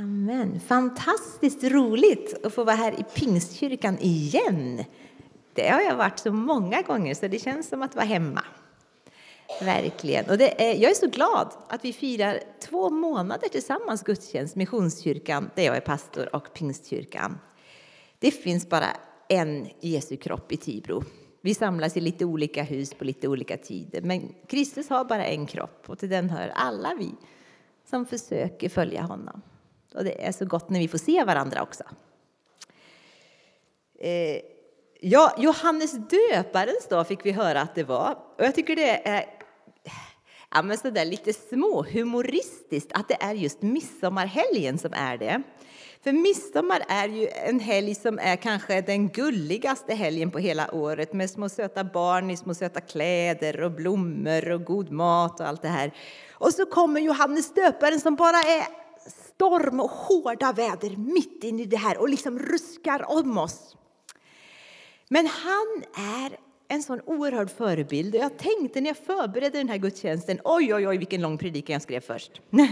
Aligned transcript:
Amen. 0.00 0.60
Fantastiskt 0.60 1.64
roligt 1.64 2.46
att 2.46 2.54
få 2.54 2.64
vara 2.64 2.76
här 2.76 3.00
i 3.00 3.04
Pingstkyrkan 3.14 3.98
igen. 4.00 4.84
Det 5.54 5.68
har 5.68 5.80
jag 5.80 5.96
varit 5.96 6.18
så 6.18 6.32
många 6.32 6.82
gånger 6.82 7.14
så 7.14 7.28
det 7.28 7.38
känns 7.38 7.68
som 7.68 7.82
att 7.82 7.94
vara 7.94 8.04
hemma. 8.04 8.44
Verkligen. 9.62 10.30
Och 10.30 10.38
det 10.38 10.70
är, 10.70 10.74
jag 10.74 10.90
är 10.90 10.94
så 10.94 11.08
glad 11.08 11.52
att 11.68 11.84
vi 11.84 11.92
firar 11.92 12.40
två 12.62 12.90
månader 12.90 13.48
tillsammans 13.48 14.02
gudstjänst, 14.02 14.56
Missionskyrkan, 14.56 15.50
där 15.54 15.62
jag 15.62 15.76
är 15.76 15.80
pastor, 15.80 16.36
och 16.36 16.54
Pingstkyrkan. 16.54 17.38
Det 18.18 18.30
finns 18.30 18.68
bara 18.68 18.88
en 19.28 19.68
Jesu 19.80 20.16
kropp 20.16 20.52
i 20.52 20.56
Tibro. 20.56 21.02
Vi 21.40 21.54
samlas 21.54 21.96
i 21.96 22.00
lite 22.00 22.24
olika 22.24 22.62
hus 22.62 22.94
på 22.94 23.04
lite 23.04 23.28
olika 23.28 23.56
tider, 23.56 24.02
men 24.02 24.34
Kristus 24.46 24.88
har 24.88 25.04
bara 25.04 25.26
en 25.26 25.46
kropp 25.46 25.84
och 25.86 25.98
till 25.98 26.08
den 26.08 26.30
hör 26.30 26.52
alla 26.54 26.94
vi 26.98 27.10
som 27.90 28.06
försöker 28.06 28.68
följa 28.68 29.02
honom. 29.02 29.42
Och 29.94 30.04
det 30.04 30.26
är 30.26 30.32
så 30.32 30.44
gott 30.44 30.70
när 30.70 30.80
vi 30.80 30.88
får 30.88 30.98
se 30.98 31.24
varandra 31.24 31.62
också. 31.62 31.84
Eh, 33.98 34.40
ja, 35.00 35.34
Johannes 35.38 35.92
döparens 35.92 36.86
dag 36.88 37.08
fick 37.08 37.26
vi 37.26 37.32
höra 37.32 37.60
att 37.60 37.74
det 37.74 37.84
var. 37.84 38.18
Och 38.38 38.44
jag 38.44 38.54
tycker 38.54 38.76
det 38.76 39.08
är 39.08 39.24
ja, 40.50 40.62
men 40.62 40.78
så 40.78 40.90
där 40.90 41.04
lite 41.04 41.32
små 41.32 41.82
humoristiskt 41.92 42.92
att 42.92 43.08
det 43.08 43.16
är 43.20 43.34
just 43.34 43.62
midsommarhelgen 43.62 44.78
som 44.78 44.92
är 44.92 45.18
det. 45.18 45.42
För 46.04 46.12
midsommar 46.12 46.82
är 46.88 47.08
ju 47.08 47.28
en 47.28 47.60
helg 47.60 47.94
som 47.94 48.18
är 48.18 48.36
kanske 48.36 48.80
den 48.80 49.08
gulligaste 49.08 49.94
helgen 49.94 50.30
på 50.30 50.38
hela 50.38 50.74
året 50.74 51.12
med 51.12 51.30
små 51.30 51.48
söta 51.48 51.84
barn 51.84 52.30
i 52.30 52.36
små 52.36 52.54
söta 52.54 52.80
kläder 52.80 53.62
och 53.62 53.70
blommor 53.70 54.50
och 54.50 54.64
god 54.64 54.90
mat 54.90 55.40
och 55.40 55.46
allt 55.46 55.62
det 55.62 55.68
här. 55.68 55.92
Och 56.32 56.54
så 56.54 56.66
kommer 56.66 57.00
Johannes 57.00 57.54
döparen 57.54 58.00
som 58.00 58.16
bara 58.16 58.36
är 58.36 58.66
storm 59.06 59.80
och 59.80 59.90
hårda 59.90 60.52
väder 60.52 60.96
mitt 60.96 61.44
in 61.44 61.60
i 61.60 61.64
det 61.64 61.76
här 61.76 61.98
och 61.98 62.08
liksom 62.08 62.38
ruskar 62.38 63.10
om 63.10 63.38
oss. 63.38 63.76
Men 65.08 65.26
han 65.26 65.82
är 65.94 66.38
en 66.68 66.82
sån 66.82 67.00
oerhörd 67.06 67.50
förebild. 67.50 68.14
Jag 68.14 68.38
tänkte 68.38 68.80
när 68.80 68.90
jag 68.90 68.96
förberedde 68.96 69.58
den 69.58 69.68
här 69.68 69.76
gudstjänsten, 69.76 70.40
oj, 70.44 70.74
oj, 70.74 70.88
oj, 70.88 70.98
vilken 70.98 71.22
lång 71.22 71.38
predikan 71.38 71.72
jag 71.72 71.82
skrev 71.82 72.00
först. 72.00 72.40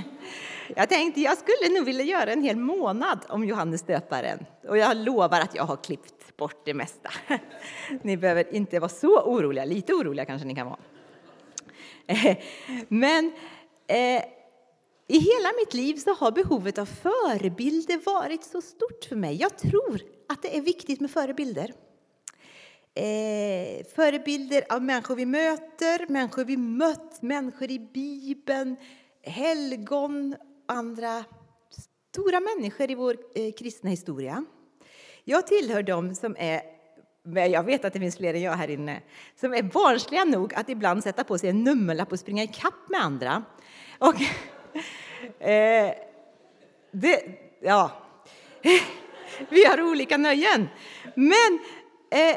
Jag 0.77 0.89
tänkte 0.89 1.21
jag 1.21 1.39
skulle 1.39 1.75
nog 1.75 1.85
vilja 1.85 2.05
göra 2.05 2.33
en 2.33 2.43
hel 2.43 2.57
månad 2.57 3.19
om 3.29 3.45
Johannes 3.45 3.83
döparen. 3.83 4.47
Och 4.69 4.79
jag 4.79 4.97
lovar 4.97 5.41
att 5.41 5.55
jag 5.55 5.65
har 5.65 5.77
klippt 5.77 6.37
bort 6.37 6.63
det 6.65 6.75
mesta. 6.75 7.11
Ni 8.03 8.17
behöver 8.17 8.55
inte 8.55 8.79
vara 8.79 8.89
så 8.89 9.21
oroliga, 9.21 9.65
lite 9.65 9.95
oroliga 9.95 10.25
kanske 10.25 10.49
ni 10.49 10.55
kan 10.55 10.67
vara. 10.67 10.79
Men 12.89 13.33
eh, 13.87 14.23
i 15.11 15.19
hela 15.19 15.53
mitt 15.61 15.75
liv 15.75 15.97
så 15.97 16.15
har 16.15 16.33
behovet 16.33 16.79
av 16.79 16.87
förebilder 16.87 18.01
varit 18.05 18.45
så 18.45 18.63
stort 18.63 19.05
för 19.09 19.17
mig. 19.17 19.37
Jag 19.37 19.59
tror 19.59 20.01
att 20.29 20.43
det 20.43 20.57
är 20.57 20.61
viktigt 20.61 21.01
med 21.01 21.11
förebilder. 21.11 21.73
Eh, 22.95 23.87
förebilder 23.95 24.65
av 24.69 24.83
människor 24.83 25.17
vi 25.17 25.27
möter, 25.27 26.13
människor 26.13 26.45
vi 26.45 26.57
mött, 26.57 27.23
människor 27.23 27.71
i 27.71 27.79
Bibeln, 27.79 28.77
helgon 29.23 30.35
och 30.69 30.75
andra 30.75 31.25
stora 32.11 32.41
människor 32.41 32.91
i 32.91 32.95
vår 32.95 33.17
eh, 33.35 33.53
kristna 33.53 33.91
historia. 33.91 34.45
Jag 35.25 35.47
tillhör 35.47 35.83
dem 35.83 36.15
som 36.15 36.37
är 36.39 36.63
jag 37.35 37.63
vet 37.63 37.85
att 37.85 37.93
det 37.93 38.01
finns 38.01 38.17
fler 38.17 38.35
än 38.35 38.43
jag 38.43 38.53
här 38.53 38.71
inne 38.71 39.03
som 39.37 39.55
är 39.55 39.63
barnsliga 39.63 40.25
nog 40.25 40.55
att 40.55 40.69
ibland 40.69 41.03
sätta 41.03 41.25
på 41.25 41.39
sig 41.39 41.51
en 41.51 41.65
nummerlapp 41.65 42.13
och 42.13 42.19
springa 42.19 42.43
i 42.43 42.47
kapp 42.47 42.89
med 42.89 43.01
andra. 43.01 43.45
Och, 43.99 44.15
eh, 45.39 45.95
det, 46.91 47.23
ja, 47.61 47.91
vi 49.49 49.65
har 49.65 49.83
olika 49.83 50.17
nöjen. 50.17 50.69
Men 51.15 51.59
eh, 52.11 52.37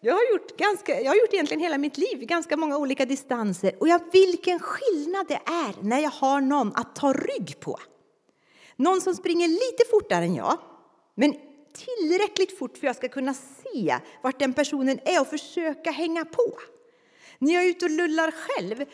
jag 0.00 0.14
har, 0.14 0.32
gjort 0.32 0.56
ganska, 0.56 1.00
jag 1.00 1.10
har 1.10 1.16
gjort 1.16 1.32
egentligen 1.32 1.60
hela 1.60 1.78
mitt 1.78 1.98
liv, 1.98 2.18
ganska 2.20 2.56
många 2.56 2.76
olika 2.76 3.06
distanser. 3.06 3.72
Och 3.80 3.88
jag, 3.88 4.00
vilken 4.12 4.58
skillnad 4.58 5.26
det 5.28 5.40
är 5.46 5.82
när 5.82 5.98
jag 5.98 6.10
har 6.10 6.40
någon 6.40 6.72
att 6.74 6.96
ta 6.96 7.12
rygg 7.12 7.60
på. 7.60 7.78
Någon 8.76 9.00
som 9.00 9.14
springer 9.14 9.48
lite 9.48 9.84
fortare 9.90 10.24
än 10.24 10.34
jag, 10.34 10.58
men 11.14 11.34
tillräckligt 11.72 12.58
fort 12.58 12.78
för 12.78 12.78
att 12.78 12.82
jag 12.88 12.96
ska 12.96 13.08
kunna 13.08 13.34
se 13.34 13.98
vart 14.22 14.38
den 14.38 14.52
personen 14.52 14.98
är 15.04 15.20
och 15.20 15.26
försöka 15.26 15.90
hänga 15.90 16.24
på. 16.24 16.58
När 17.38 17.54
jag 17.54 17.64
är 17.64 17.68
ute 17.68 17.84
och 17.84 17.90
lullar 17.90 18.30
själv, 18.30 18.84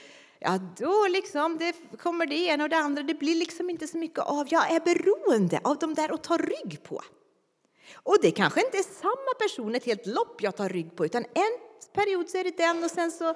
ja 0.45 0.59
då 0.79 1.07
liksom, 1.11 1.59
det 1.59 1.75
kommer 1.99 2.27
det 2.27 2.35
ena 2.35 2.65
och 2.65 2.71
det 2.71 2.77
andra. 2.77 3.03
Det 3.03 3.15
blir 3.15 3.35
liksom 3.35 3.71
inte 3.71 3.87
så 3.87 3.97
mycket 3.99 4.19
av, 4.19 4.47
jag 4.51 4.71
är 4.71 4.81
beroende 4.81 5.61
av 5.65 5.79
de 5.79 5.95
där 5.95 6.15
att 6.15 6.25
ta 6.25 6.37
rygg 6.37 6.83
på. 6.83 7.03
Och 7.95 8.17
det 8.23 8.31
kanske 8.31 8.65
inte 8.65 8.79
är 8.79 9.01
samma 9.01 9.35
person 9.39 9.75
ett 9.75 9.85
helt 9.85 10.07
lopp 10.07 10.43
jag 10.43 10.57
tar 10.57 10.69
rygg 10.69 10.97
på, 10.97 11.05
utan 11.05 11.25
en 11.25 11.59
period 11.93 12.29
så 12.29 12.39
är 12.39 12.45
det 12.45 12.57
den 12.57 12.85
och 12.85 12.91
sen 12.91 13.11
så 13.11 13.35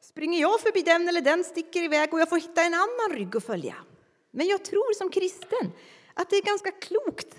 springer 0.00 0.40
jag 0.40 0.60
förbi 0.60 0.82
den 0.82 1.08
eller 1.08 1.20
den 1.20 1.44
sticker 1.44 1.82
iväg 1.82 2.14
och 2.14 2.20
jag 2.20 2.28
får 2.28 2.36
hitta 2.36 2.62
en 2.62 2.74
annan 2.74 3.18
rygg 3.18 3.36
att 3.36 3.44
följa. 3.44 3.74
Men 4.30 4.46
jag 4.46 4.64
tror 4.64 4.94
som 4.94 5.10
kristen 5.10 5.72
att 6.14 6.30
det 6.30 6.36
är 6.36 6.42
ganska 6.42 6.70
klokt 6.70 7.36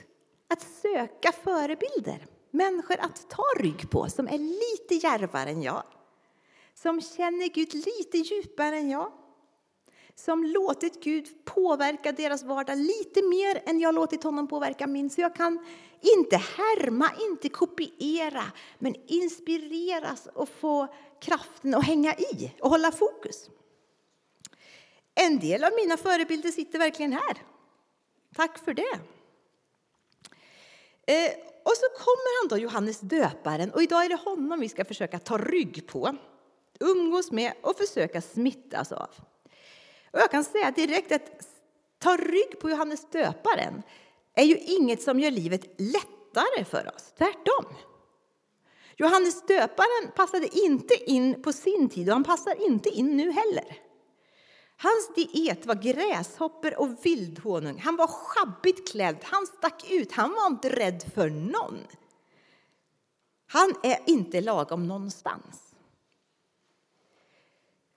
att 0.50 0.62
söka 0.82 1.32
förebilder, 1.32 2.26
människor 2.52 3.00
att 3.00 3.30
ta 3.30 3.44
rygg 3.60 3.90
på 3.90 4.10
som 4.10 4.28
är 4.28 4.38
lite 4.38 5.08
djärvare 5.08 5.50
än 5.50 5.62
jag, 5.62 5.84
som 6.82 7.02
känner 7.02 7.48
Gud 7.48 7.74
lite 7.74 8.18
djupare 8.18 8.78
än 8.78 8.90
jag, 8.90 9.12
som 10.16 10.44
låtit 10.44 11.04
Gud 11.04 11.46
påverka 11.46 12.12
deras 12.12 12.44
vardag 12.44 12.78
lite 12.78 13.22
mer 13.22 13.62
än 13.66 13.80
jag 13.80 13.96
låtit 13.96 14.24
honom 14.24 14.48
påverka 14.48 14.88
min. 14.88 15.10
Så 15.10 15.22
jag 15.22 15.36
kan 15.36 15.66
inte 16.18 16.38
härma, 16.38 17.12
inte 17.30 17.50
kopiera, 17.50 18.44
men 18.80 18.96
inspireras 19.08 20.28
och 20.34 20.50
få 20.50 20.88
kraften 21.22 21.76
att 21.76 21.86
hänga 21.86 22.14
i 22.14 22.54
och 22.62 22.70
hålla 22.70 22.92
fokus. 22.92 23.50
En 25.16 25.40
del 25.40 25.64
av 25.64 25.72
mina 25.76 25.98
förebilder 25.98 26.52
sitter 26.52 26.80
verkligen 26.80 27.14
här. 27.14 27.38
Tack 28.36 28.58
för 28.66 28.74
det. 28.74 29.00
Eh, 31.08 31.32
och 31.64 31.78
så 31.78 32.04
kommer 32.04 32.42
han 32.42 32.48
då, 32.48 32.58
Johannes 32.58 33.00
döparen, 33.00 33.72
och 33.72 33.84
idag 33.84 34.06
är 34.06 34.10
det 34.10 34.16
honom 34.16 34.60
vi 34.60 34.70
ska 34.70 34.86
försöka 34.86 35.20
ta 35.20 35.38
rygg 35.38 35.88
på, 35.88 36.18
umgås 36.80 37.32
med 37.32 37.54
och 37.62 37.78
försöka 37.78 38.22
smittas 38.22 38.92
av. 38.92 39.10
Och 40.12 40.20
jag 40.20 40.32
kan 40.32 40.44
säga 40.44 40.72
direkt 40.72 41.12
att 41.12 41.48
ta 42.00 42.18
rygg 42.18 42.60
på 42.60 42.70
Johannes 42.70 43.10
döparen 43.10 43.84
är 44.34 44.44
ju 44.44 44.58
inget 44.58 45.02
som 45.02 45.20
gör 45.20 45.32
livet 45.32 45.66
lättare 45.78 46.66
för 46.66 46.96
oss, 46.96 47.14
tvärtom. 47.18 47.66
Johannes 48.98 49.42
döparen 49.42 50.12
passade 50.16 50.58
inte 50.58 51.12
in 51.12 51.42
på 51.42 51.54
sin 51.54 51.90
tid 51.90 52.10
och 52.10 52.14
han 52.14 52.24
passar 52.24 52.66
inte 52.68 52.90
in 52.90 53.18
nu 53.18 53.32
heller. 53.32 53.78
Hans 54.78 55.14
diet 55.16 55.66
var 55.66 55.76
gräshoppor 55.76 56.80
och 56.80 57.06
vildhonung. 57.06 57.80
Han 57.80 57.96
var 57.96 58.08
sjabbigt 58.08 58.92
klädd, 58.92 59.18
han 59.24 59.48
stack 59.48 59.92
ut, 59.92 60.12
han 60.12 60.32
var 60.32 60.48
inte 60.48 60.70
rädd 60.70 61.04
för 61.14 61.30
någon. 61.30 61.80
Han 63.48 63.74
är 63.84 64.00
inte 64.06 64.42
lagom 64.42 64.88
någonstans. 64.88 65.67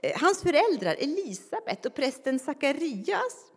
Eh, 0.03 0.21
hans 0.21 0.43
föräldrar 0.43 0.97
Elisabet 0.99 1.87
och 1.87 1.94
prästen 1.94 2.38
Sakarias 2.38 3.50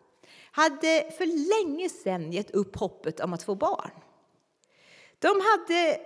hade 0.51 1.11
för 1.17 1.25
länge 1.25 1.89
sedan 1.89 2.31
gett 2.31 2.51
upp 2.51 2.75
hoppet 2.75 3.19
om 3.19 3.33
att 3.33 3.43
få 3.43 3.55
barn. 3.55 3.91
De 5.19 5.27
hade 5.27 5.99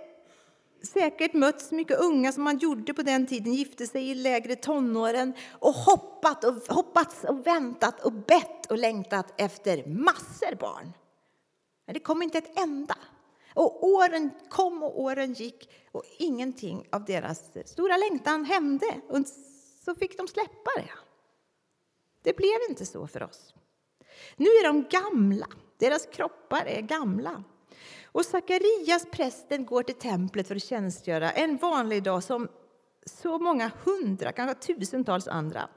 säkert 0.82 1.32
mött 1.32 1.60
så 1.60 1.74
mycket 1.74 2.00
unga 2.00 2.32
som 2.32 2.42
man 2.42 2.58
gjorde 2.58 2.94
på 2.94 3.02
den 3.02 3.26
tiden, 3.26 3.54
gifte 3.54 3.86
sig 3.86 4.10
i 4.10 4.14
lägre 4.14 4.56
tonåren 4.56 5.32
och 5.52 5.74
hoppat 5.74 6.44
och, 6.44 6.54
hoppats 6.68 7.24
och 7.24 7.46
väntat 7.46 8.04
och 8.04 8.12
bett 8.12 8.66
och 8.70 8.78
längtat 8.78 9.40
efter 9.40 9.86
massor 9.86 10.56
barn. 10.60 10.92
Men 11.86 11.94
det 11.94 12.00
kom 12.00 12.22
inte 12.22 12.38
ett 12.38 12.58
enda. 12.58 12.96
Och 13.54 13.86
åren 13.86 14.30
kom 14.48 14.82
och 14.82 15.00
åren 15.00 15.32
gick 15.32 15.70
och 15.92 16.02
ingenting 16.18 16.88
av 16.92 17.04
deras 17.04 17.50
stora 17.64 17.96
längtan 17.96 18.44
hände. 18.44 18.86
Och 19.08 19.16
så 19.88 19.94
fick 19.94 20.18
de 20.18 20.28
släppa 20.28 20.70
det. 20.76 20.90
Det 22.22 22.36
blev 22.36 22.60
inte 22.68 22.86
så 22.86 23.06
för 23.06 23.22
oss. 23.22 23.54
Nu 24.36 24.46
är 24.46 24.64
de 24.64 24.84
gamla, 24.88 25.46
deras 25.78 26.06
kroppar 26.06 26.66
är 26.66 26.80
gamla. 26.80 27.44
Och 28.04 28.24
Sakarias, 28.24 29.06
prästen, 29.10 29.66
går 29.66 29.82
till 29.82 29.94
templet 29.94 30.48
för 30.48 30.56
att 30.56 30.62
tjänstgöra 30.62 31.30
en 31.30 31.56
vanlig 31.56 32.02
dag 32.02 32.24
som 32.24 32.48
så 33.06 33.38
många 33.38 33.70
hundra, 33.84 34.32
kanske 34.32 34.74
tusentals 34.74 35.28
andra. 35.28 35.68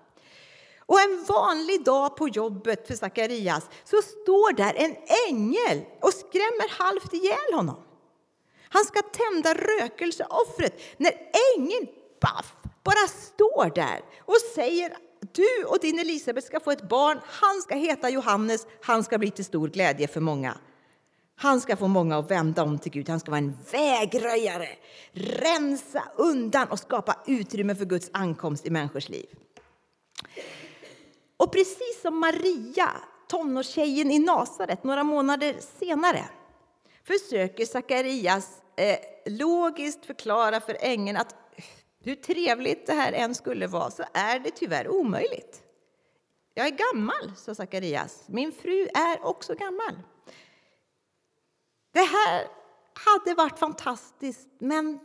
Och 0.79 0.99
en 0.99 1.25
vanlig 1.27 1.83
dag 1.83 2.17
på 2.17 2.27
jobbet 2.27 2.87
för 2.87 2.95
Sakarias 2.95 3.69
så 3.83 4.01
står 4.01 4.53
där 4.53 4.73
en 4.75 4.95
ängel 5.29 5.85
och 6.01 6.13
skrämmer 6.13 6.69
halvt 6.69 7.13
ihjäl 7.13 7.53
honom. 7.53 7.83
Han 8.69 8.85
ska 8.85 9.01
tända 9.01 9.53
rökelseoffret 9.53 10.81
när 10.97 11.11
ängeln 11.55 11.87
baff, 12.21 12.55
bara 12.83 13.07
står 13.07 13.75
där 13.75 14.01
och 14.19 14.37
säger 14.55 14.93
du 15.33 15.65
och 15.65 15.79
din 15.81 15.99
Elisabet 15.99 16.43
ska 16.43 16.59
få 16.59 16.71
ett 16.71 16.89
barn. 16.89 17.19
Han 17.25 17.61
ska 17.61 17.75
heta 17.75 18.09
Johannes. 18.09 18.67
Han 18.81 19.03
ska 19.03 19.17
bli 19.17 19.31
till 19.31 19.45
stor 19.45 19.67
glädje 19.67 20.07
för 20.07 20.19
många. 20.21 20.57
Han 21.35 21.61
ska 21.61 21.77
få 21.77 21.87
många 21.87 22.17
att 22.17 22.31
vända 22.31 22.63
om 22.63 22.79
till 22.79 22.91
Gud. 22.91 23.09
Han 23.09 23.19
ska 23.19 23.31
vara 23.31 23.39
en 23.39 23.57
vägröjare, 23.71 24.67
rensa 25.13 26.03
undan 26.15 26.67
och 26.67 26.79
skapa 26.79 27.15
utrymme 27.27 27.75
för 27.75 27.85
Guds 27.85 28.09
ankomst 28.13 28.65
i 28.65 28.69
människors 28.69 29.09
liv. 29.09 29.25
Och 31.37 31.51
precis 31.51 32.01
som 32.01 32.19
Maria, 32.19 32.89
tonårstjejen 33.27 34.11
i 34.11 34.19
Nasaret, 34.19 34.83
några 34.83 35.03
månader 35.03 35.55
senare 35.79 36.25
försöker 37.03 37.65
Sakarias 37.65 38.47
eh, 38.75 38.97
logiskt 39.25 40.05
förklara 40.05 40.61
för 40.61 40.77
ängeln 40.79 41.17
att 41.17 41.35
hur 42.03 42.15
trevligt 42.15 42.87
det 42.87 42.93
här 42.93 43.13
än 43.13 43.35
skulle 43.35 43.67
vara 43.67 43.91
så 43.91 44.03
är 44.13 44.39
det 44.39 44.51
tyvärr 44.51 44.87
omöjligt. 44.87 45.63
Jag 46.53 46.67
är 46.67 46.93
gammal, 46.93 47.35
sa 47.35 47.55
Sakarias. 47.55 48.23
Min 48.27 48.51
fru 48.51 48.87
är 48.93 49.25
också 49.25 49.55
gammal. 49.55 49.99
Det 51.91 51.99
här 51.99 52.47
hade 52.93 53.33
varit 53.33 53.59
fantastiskt, 53.59 54.49
men 54.59 54.99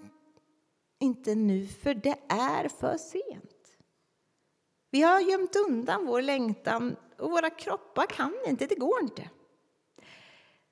inte 1.00 1.34
nu, 1.34 1.66
för 1.66 1.94
det 1.94 2.18
är 2.28 2.68
för 2.68 2.96
sent. 2.98 3.52
Vi 4.90 5.02
har 5.02 5.20
gömt 5.20 5.56
undan 5.56 6.06
vår 6.06 6.22
längtan 6.22 6.96
och 7.18 7.30
våra 7.30 7.50
kroppar 7.50 8.06
kan 8.06 8.34
inte, 8.46 8.66
det 8.66 8.74
går 8.74 9.02
inte. 9.02 9.30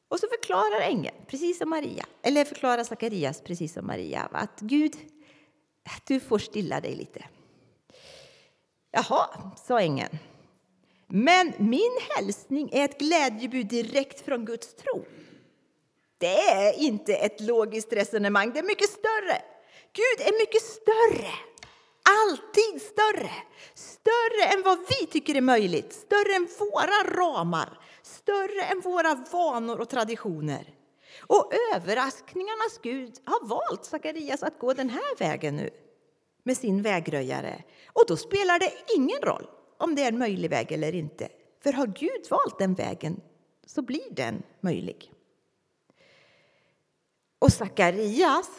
Och 0.08 0.20
så 0.20 0.26
förklarar 0.28 0.80
ängeln, 0.80 1.16
precis 1.26 1.58
som 1.58 1.70
Maria, 1.70 2.06
eller 2.22 2.44
förklarar 2.44 2.84
Sakarias 2.84 3.40
precis 3.40 3.72
som 3.72 3.86
Maria, 3.86 4.28
att 4.32 4.60
Gud, 4.60 4.96
Äh, 5.84 5.92
du 6.06 6.20
får 6.20 6.38
stilla 6.38 6.80
dig 6.80 6.94
lite. 6.94 7.24
Jaha, 8.90 9.52
sa 9.66 9.80
ängeln. 9.80 10.18
Men 11.06 11.52
min 11.58 11.98
hälsning 12.16 12.70
är 12.72 12.84
ett 12.84 12.98
glädjebud 12.98 13.66
direkt 13.66 14.24
från 14.24 14.44
Guds 14.44 14.74
tro. 14.74 15.04
Det 16.18 16.40
är 16.40 16.78
inte 16.78 17.14
ett 17.14 17.40
logiskt 17.40 17.92
resonemang, 17.92 18.52
det 18.52 18.58
är 18.58 18.64
mycket 18.64 18.90
större. 18.90 19.42
Gud 19.92 20.26
är 20.28 20.38
mycket 20.40 20.62
större. 20.62 21.32
Alltid 22.20 22.82
större. 22.82 23.30
Större 23.74 24.54
än 24.54 24.62
vad 24.62 24.78
vi 24.78 25.06
tycker 25.06 25.34
är 25.34 25.40
möjligt, 25.40 25.92
större 25.92 26.34
än 26.36 26.48
våra 26.58 27.16
ramar, 27.20 27.78
större 28.02 28.62
än 28.62 28.80
våra 28.80 29.14
vanor 29.14 29.80
och 29.80 29.88
traditioner. 29.88 30.74
Och 31.20 31.52
överraskningarnas 31.74 32.78
Gud 32.82 33.20
har 33.24 33.46
valt 33.46 33.84
Sakarias 33.84 34.42
att 34.42 34.58
gå 34.58 34.72
den 34.72 34.90
här 34.90 35.18
vägen 35.18 35.56
nu 35.56 35.70
med 36.42 36.56
sin 36.56 36.82
vägröjare. 36.82 37.64
Och 37.92 38.04
då 38.08 38.16
spelar 38.16 38.58
det 38.58 38.72
ingen 38.96 39.20
roll 39.22 39.46
om 39.78 39.94
det 39.94 40.02
är 40.02 40.08
en 40.08 40.18
möjlig 40.18 40.50
väg 40.50 40.72
eller 40.72 40.94
inte. 40.94 41.28
För 41.62 41.72
har 41.72 41.86
Gud 41.86 42.30
valt 42.30 42.58
den 42.58 42.74
vägen 42.74 43.20
så 43.66 43.82
blir 43.82 44.10
den 44.10 44.42
möjlig. 44.60 45.12
Och 47.38 47.52
Sakarias 47.52 48.50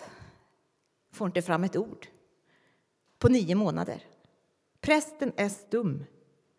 får 1.11 1.27
inte 1.27 1.41
fram 1.41 1.63
ett 1.63 1.75
ord 1.75 2.07
på 3.19 3.29
nio 3.29 3.55
månader. 3.55 4.03
Prästen 4.81 5.33
är 5.35 5.49
stum, 5.49 6.05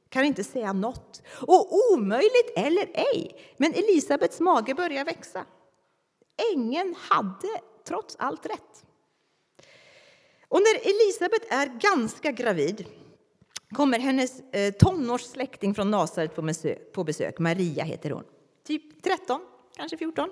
kan 0.09 0.25
inte 0.25 0.45
säga 0.45 0.73
något. 0.73 1.23
Och 1.47 1.93
omöjligt 1.93 2.53
eller 2.57 2.91
ej, 2.95 3.41
men 3.57 3.73
Elisabets 3.75 4.41
mage 4.41 4.75
börjar 4.75 5.05
växa. 5.05 5.45
Ängeln 6.53 6.95
hade 6.99 7.61
trots 7.85 8.17
allt 8.19 8.47
rätt. 8.47 8.85
Och 10.49 10.61
när 10.61 10.75
Elisabet 10.75 11.53
är 11.53 11.67
ganska 11.67 12.33
gravid 12.33 12.87
kommer 13.71 13.99
hennes 13.99 14.41
eh, 14.41 14.75
tonårssläkting 14.75 15.75
från 15.75 15.91
Nasaret 15.91 16.35
på 16.93 17.05
besök. 17.05 17.39
Maria 17.39 17.85
heter 17.85 18.11
hon. 18.11 18.25
Typ 18.65 19.03
13, 19.03 19.41
kanske 19.77 19.97
14. 19.97 20.31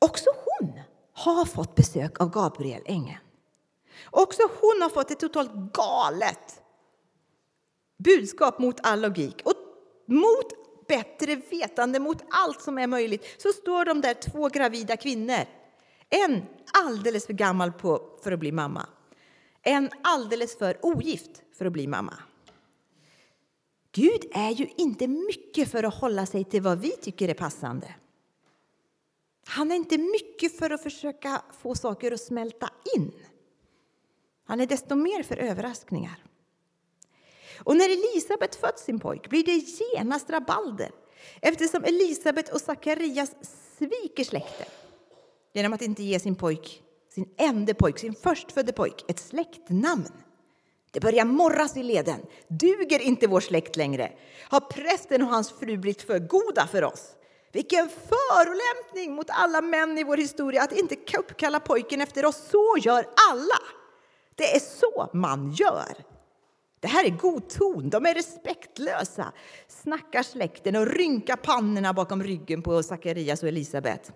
Också 0.00 0.30
hon 0.44 0.80
har 1.12 1.44
fått 1.44 1.74
besök 1.74 2.20
av 2.20 2.30
Gabriel, 2.30 2.82
ängeln. 2.86 3.18
Också 4.10 4.42
hon 4.60 4.82
har 4.82 4.88
fått 4.88 5.10
ett 5.10 5.20
totalt 5.20 5.50
galet 5.72 6.62
budskap 7.98 8.58
mot 8.58 8.76
all 8.82 9.00
logik. 9.00 9.42
Och 9.44 9.54
mot 10.06 10.67
bättre 10.88 11.36
vetande, 11.36 12.00
mot 12.00 12.24
allt 12.30 12.62
som 12.62 12.78
är 12.78 12.86
möjligt, 12.86 13.24
så 13.42 13.52
står 13.52 13.84
de 13.84 14.00
där 14.00 14.14
två 14.14 14.48
gravida 14.48 14.96
kvinnor. 14.96 15.44
En 16.10 16.42
alldeles 16.84 17.26
för 17.26 17.32
gammal 17.32 17.72
på, 17.72 18.18
för 18.22 18.32
att 18.32 18.38
bli 18.38 18.52
mamma. 18.52 18.86
En 19.62 19.90
alldeles 20.02 20.58
för 20.58 20.86
ogift 20.86 21.42
för 21.58 21.66
att 21.66 21.72
bli 21.72 21.86
mamma. 21.86 22.14
Gud 23.92 24.24
är 24.32 24.50
ju 24.50 24.68
inte 24.76 25.06
mycket 25.06 25.70
för 25.70 25.84
att 25.84 25.94
hålla 25.94 26.26
sig 26.26 26.44
till 26.44 26.62
vad 26.62 26.78
vi 26.78 26.90
tycker 26.90 27.28
är 27.28 27.34
passande. 27.34 27.94
Han 29.46 29.70
är 29.70 29.76
inte 29.76 29.98
mycket 29.98 30.58
för 30.58 30.70
att 30.70 30.82
försöka 30.82 31.42
få 31.58 31.74
saker 31.74 32.12
att 32.12 32.20
smälta 32.20 32.70
in. 32.96 33.12
Han 34.44 34.60
är 34.60 34.66
desto 34.66 34.94
mer 34.94 35.22
för 35.22 35.36
överraskningar. 35.36 36.27
Och 37.58 37.76
när 37.76 37.88
Elisabet 37.88 38.56
fött 38.56 38.78
sin 38.78 39.00
pojk 39.00 39.28
blir 39.28 39.44
det 39.44 39.52
genast 39.52 40.30
rabalder 40.30 40.90
eftersom 41.40 41.84
Elisabet 41.84 42.48
och 42.48 42.60
Sakarias 42.60 43.30
sviker 43.78 44.24
släkten 44.24 44.66
genom 45.52 45.72
att 45.72 45.82
inte 45.82 46.02
ge 46.02 46.20
sin 46.20 46.34
pojk, 46.34 46.82
sin 47.14 47.34
enda 47.38 47.74
pojk, 47.74 47.98
sin 47.98 48.14
förstfödde 48.14 48.72
pojk, 48.72 49.04
ett 49.08 49.18
släktnamn. 49.18 50.12
Det 50.90 51.00
börjar 51.00 51.24
morras 51.24 51.76
i 51.76 51.82
leden. 51.82 52.20
Duger 52.48 52.98
inte 52.98 53.26
vår 53.26 53.40
släkt 53.40 53.76
längre? 53.76 54.12
Har 54.42 54.60
prästen 54.60 55.22
och 55.22 55.28
hans 55.28 55.50
fru 55.50 55.76
blivit 55.76 56.02
för 56.02 56.18
goda 56.18 56.66
för 56.66 56.84
oss? 56.84 57.14
Vilken 57.52 57.88
förolämpning 57.88 59.14
mot 59.14 59.26
alla 59.30 59.60
män 59.60 59.98
i 59.98 60.04
vår 60.04 60.16
historia 60.16 60.62
att 60.62 60.72
inte 60.72 60.96
uppkalla 61.18 61.60
pojken 61.60 62.00
efter 62.00 62.24
oss. 62.24 62.48
Så 62.50 62.76
gör 62.80 63.06
alla. 63.30 63.58
Det 64.34 64.56
är 64.56 64.60
så 64.60 65.10
man 65.12 65.52
gör. 65.52 66.04
Det 66.80 66.88
här 66.88 67.04
är 67.04 67.10
god 67.10 67.48
ton, 67.48 67.90
de 67.90 68.06
är 68.06 68.14
respektlösa, 68.14 69.32
snackar 69.68 70.22
släkten 70.22 70.76
och 70.76 70.86
rynkar 70.86 71.36
pannorna 71.36 71.92
bakom 71.92 72.22
ryggen 72.22 72.62
på 72.62 72.82
Sakarias 72.82 73.42
och 73.42 73.48
Elisabet. 73.48 74.12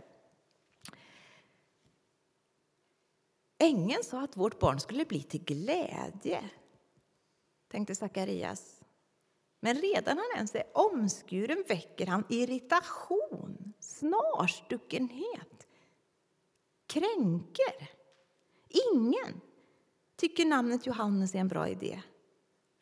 Ängeln 3.59 4.05
sa 4.05 4.23
att 4.23 4.37
vårt 4.37 4.59
barn 4.59 4.81
skulle 4.81 5.05
bli 5.05 5.23
till 5.23 5.45
glädje, 5.45 6.51
tänkte 7.71 7.95
Sakarias. 7.95 8.81
Men 9.61 9.77
redan 9.77 10.19
han 10.19 10.37
ens 10.37 10.55
är 10.55 10.65
omskuren 10.73 11.65
väcker 11.69 12.07
han 12.07 12.25
irritation, 12.29 13.73
snarstuckenhet, 13.81 15.67
kränker. 16.87 17.91
Ingen 18.93 19.41
tycker 20.17 20.45
namnet 20.45 20.87
Johannes 20.87 21.35
är 21.35 21.39
en 21.39 21.49
bra 21.49 21.69
idé. 21.69 22.03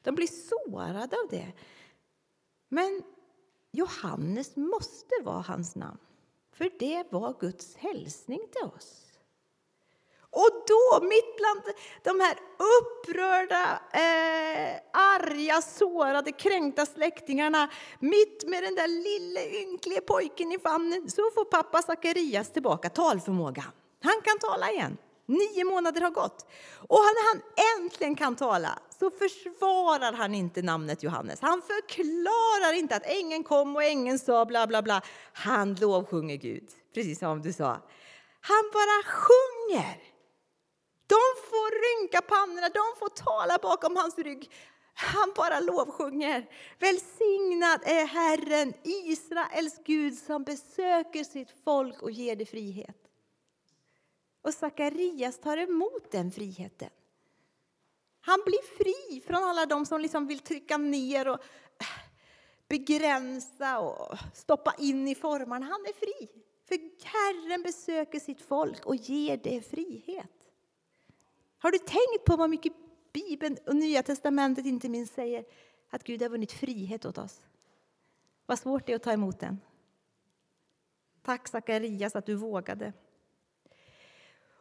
De 0.02 0.14
blir 0.14 0.26
sårade 0.26 1.16
av 1.16 1.28
det. 1.30 1.52
Men 2.69 3.02
Johannes 3.73 4.57
måste 4.57 5.14
vara 5.23 5.40
hans 5.40 5.76
namn, 5.76 5.99
för 6.52 6.71
det 6.78 7.04
var 7.11 7.37
Guds 7.40 7.76
hälsning 7.76 8.40
till 8.52 8.71
oss. 8.76 9.11
Och 10.33 10.64
då, 10.66 11.07
mitt 11.07 11.37
bland 11.37 11.62
de 12.02 12.21
här 12.21 12.38
upprörda, 12.78 13.80
eh, 13.92 14.80
arga, 14.92 15.62
sårade, 15.62 16.33
kränkta 16.33 16.87
släktingarna 16.87 17.71
mitt 17.99 18.45
med 18.47 18.62
den 18.62 18.75
där 18.75 18.88
lille 18.88 19.61
ynklige 19.62 20.00
pojken 20.00 20.52
i 20.52 20.59
famnen 20.59 21.11
så 21.11 21.30
får 21.35 21.45
pappa 21.45 21.83
Sakarias 21.83 22.52
tillbaka 22.52 22.88
talförmågan. 22.90 23.73
Han 24.02 24.23
kan 24.25 24.38
tala 24.38 24.71
igen. 24.71 24.99
Nio 25.31 25.65
månader 25.65 26.01
har 26.01 26.11
gått. 26.11 26.47
Och 26.89 26.99
när 26.99 27.29
han 27.29 27.43
äntligen 27.77 28.17
kan 28.17 28.37
tala 28.37 28.79
så 28.99 29.11
försvarar 29.11 30.13
han 30.13 30.35
inte 30.35 30.63
namnet 30.63 31.03
Johannes. 31.03 31.41
Han 31.41 31.63
förklarar 31.63 32.73
inte 32.73 32.97
att 32.97 33.07
ängeln 33.07 33.45
kom 33.45 33.77
och 33.77 33.85
ängeln 33.85 34.19
sa 34.19 34.45
bla 34.45 34.67
bla 34.67 34.83
bla. 34.83 35.03
Han 35.33 35.75
lovsjunger 35.75 36.37
Gud, 36.37 36.69
precis 36.95 37.19
som 37.19 37.43
du 37.43 37.53
sa. 37.53 37.71
Han 38.41 38.71
bara 38.73 39.03
sjunger. 39.05 40.03
De 41.07 41.23
får 41.51 41.71
rynka 41.87 42.21
pannorna, 42.21 42.69
de 42.69 42.99
får 42.99 43.09
tala 43.09 43.59
bakom 43.63 43.97
hans 43.97 44.19
rygg. 44.19 44.51
Han 44.95 45.33
bara 45.37 45.61
lovsjunger. 45.61 46.47
Välsignad 46.79 47.81
är 47.85 48.07
Herren, 48.07 48.75
Israels 48.83 49.81
Gud 49.85 50.19
som 50.19 50.45
besöker 50.45 51.25
sitt 51.25 51.49
folk 51.65 52.03
och 52.03 52.11
ger 52.11 52.37
det 52.37 52.47
frihet. 52.47 53.00
Och 54.43 54.55
Sakarias 54.55 55.39
tar 55.39 55.57
emot 55.57 56.11
den 56.11 56.31
friheten. 56.31 56.91
Han 58.21 58.39
blir 58.47 58.77
fri 58.77 59.21
från 59.21 59.45
alla 59.45 59.67
de 59.67 59.87
som 59.87 60.01
liksom 60.01 60.27
vill 60.27 60.39
trycka 60.39 60.77
ner 60.77 61.29
och 61.29 61.41
äh, 61.81 61.87
begränsa 62.69 63.79
och 63.79 64.19
stoppa 64.35 64.75
in 64.79 65.09
i 65.09 65.15
formarna. 65.15 65.67
Han 65.67 65.81
är 65.81 65.93
fri, 65.93 66.29
för 66.65 66.77
Herren 67.05 67.63
besöker 67.63 68.21
sitt 68.21 68.43
folk 68.43 68.87
och 68.87 68.97
ger 68.97 69.37
det 69.37 69.63
frihet. 69.71 70.51
Har 71.59 71.71
du 71.71 71.79
tänkt 71.79 72.25
på 72.27 72.37
vad 72.37 72.51
mycket 72.51 72.73
Bibeln 73.13 73.57
och 73.67 73.77
Nya 73.77 74.03
testamentet 74.03 74.67
inte 74.67 74.89
minst 74.89 75.15
säger 75.15 75.45
att 75.91 76.05
Gud 76.05 76.23
har 76.23 76.29
vunnit 76.29 76.53
frihet 76.53 77.05
åt 77.05 77.19
oss. 77.19 77.41
Vad 78.47 78.59
svårt 78.59 78.87
det 78.87 78.93
är 78.93 78.97
att 78.97 79.03
ta 79.03 79.13
emot 79.13 79.41
den. 79.41 79.61
Tack 81.23 81.49
Sakarias 81.49 82.17
att 82.17 82.27
du 82.27 82.35
vågade. 82.35 82.93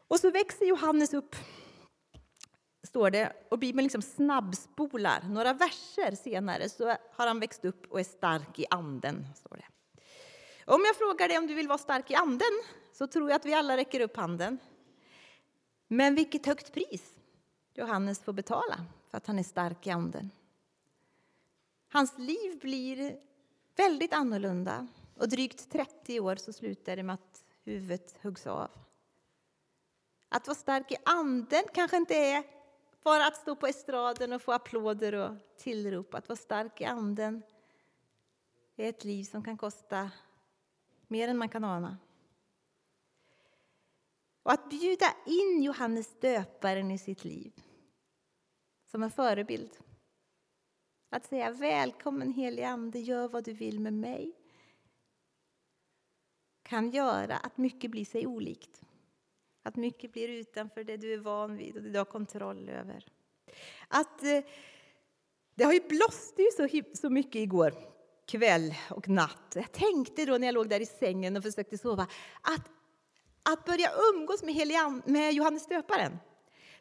Och 0.10 0.20
så 0.20 0.32
växer 0.32 0.66
Johannes 0.66 1.13
upp, 1.13 1.36
står 2.84 3.10
det, 3.10 3.34
och 3.50 3.60
Bibeln 3.60 3.84
liksom 3.84 4.01
snabbspolar. 4.01 5.24
Några 5.24 5.54
verser 5.54 6.16
senare 6.16 6.70
så 6.70 6.96
har 7.12 7.28
han 7.28 7.39
växt 7.39 7.66
upp 7.66 7.92
och 7.92 8.00
är 8.00 8.04
stark 8.04 8.60
i 8.60 8.66
anden. 8.70 9.25
Står 9.36 9.58
det. 9.58 9.66
Om 10.66 10.82
jag 10.86 10.96
frågar 10.96 11.28
dig 11.28 11.38
om 11.38 11.48
du 11.48 11.54
vill 11.54 11.68
vara 11.68 11.78
stark 11.78 12.12
i 12.12 12.16
anden 12.16 12.63
så 12.94 13.08
tror 13.08 13.30
jag 13.30 13.36
att 13.36 13.46
vi 13.46 13.54
alla 13.54 13.78
räcker 13.78 14.00
upp 14.00 14.18
handen. 14.18 14.58
Men 15.88 16.16
vilket 16.16 16.46
högt 16.46 16.74
pris 16.74 17.13
Johannes 17.74 18.20
får 18.20 18.34
betala 18.34 18.86
för 19.10 19.18
att 19.18 19.28
han 19.28 19.39
är 19.39 19.44
stark 19.44 19.88
i 19.88 19.89
anden. 19.89 20.32
Hans 21.92 22.18
liv 22.18 22.60
blir 22.62 23.20
väldigt 23.75 24.13
annorlunda 24.13 24.88
och 25.16 25.30
drygt 25.30 25.72
30 25.72 26.20
år 26.20 26.36
så 26.36 26.54
slutar 26.54 26.96
det 26.96 27.04
med 27.04 27.13
att 27.13 27.44
huvudet 27.63 28.18
huggs 28.22 28.48
av. 28.48 28.70
Att 30.30 30.48
vara 30.48 30.56
stark 30.56 30.92
i 30.92 30.96
anden 31.06 31.64
kanske 31.74 31.98
inte 31.98 32.16
är 32.16 32.44
bara 33.04 33.28
att 33.28 33.36
stå 33.36 33.56
på 33.56 33.68
estraden 33.68 34.34
och 34.34 34.42
få 34.42 34.52
applåder 34.52 35.14
och 35.14 35.36
tillrop. 35.58 36.14
Att 36.14 36.30
vara 36.30 36.38
stark 36.38 36.82
i 36.82 36.86
anden 36.86 37.44
är 38.76 38.90
ett 38.90 39.04
liv 39.04 39.24
som 39.24 39.44
kan 39.44 39.58
kosta 39.58 40.12
mer 41.08 41.28
än 41.28 41.38
man 41.38 41.50
kan 41.50 41.64
ana. 41.64 41.98
Och 44.44 44.52
att 44.52 44.70
bjuda 44.70 45.06
in 45.26 45.64
Johannes 45.64 46.20
döparen 46.20 46.92
i 46.92 46.98
sitt 46.98 47.24
liv 47.24 47.52
som 48.86 49.04
en 49.04 49.12
förebild. 49.12 49.78
Att 51.10 51.26
säga 51.26 51.52
välkommen 51.52 52.34
helige 52.34 52.68
Ande, 52.68 53.00
gör 53.00 53.28
vad 53.28 53.44
du 53.44 53.54
vill 53.54 53.80
med 53.80 53.94
mig 53.94 54.34
kan 56.64 56.90
göra 56.90 57.38
att 57.38 57.58
mycket 57.58 57.92
blir 57.92 58.06
sig 58.06 58.28
olikt. 58.28 58.82
Att 59.63 59.75
mycket 59.75 60.12
blir 60.12 60.28
utanför 60.28 60.84
det 60.84 60.98
du 60.98 61.13
är 61.13 61.18
van 61.18 61.58
vid 61.58 61.75
och 61.75 61.84
det 61.84 61.89
du 61.89 61.98
har 61.98 62.06
kontroll 62.06 62.70
över. 62.70 63.06
Att, 63.88 64.24
eh, 64.24 64.44
det 65.56 65.63
har 65.63 65.74
ju 65.74 65.82
blåst 65.88 66.34
ju 66.38 66.50
så, 66.58 66.68
så 66.94 67.10
mycket 67.10 67.36
igår 67.36 67.74
kväll 68.28 68.74
och 68.89 69.10
natt. 69.10 69.54
Jag 69.56 69.72
tänkte 69.72 70.25
då 70.25 70.38
när 70.38 70.48
jag 70.48 70.54
låg 70.54 70.70
där 70.70 70.80
i 70.80 70.86
sängen 70.86 71.38
och 71.38 71.44
försökte 71.44 71.78
sova 71.78 72.08
att, 72.42 72.70
att 73.44 73.66
börja 73.66 73.92
umgås 74.13 74.44
med, 74.44 74.54
Helian, 74.54 75.01
med 75.06 75.34
Johannes 75.34 75.68
döparen 75.68 76.20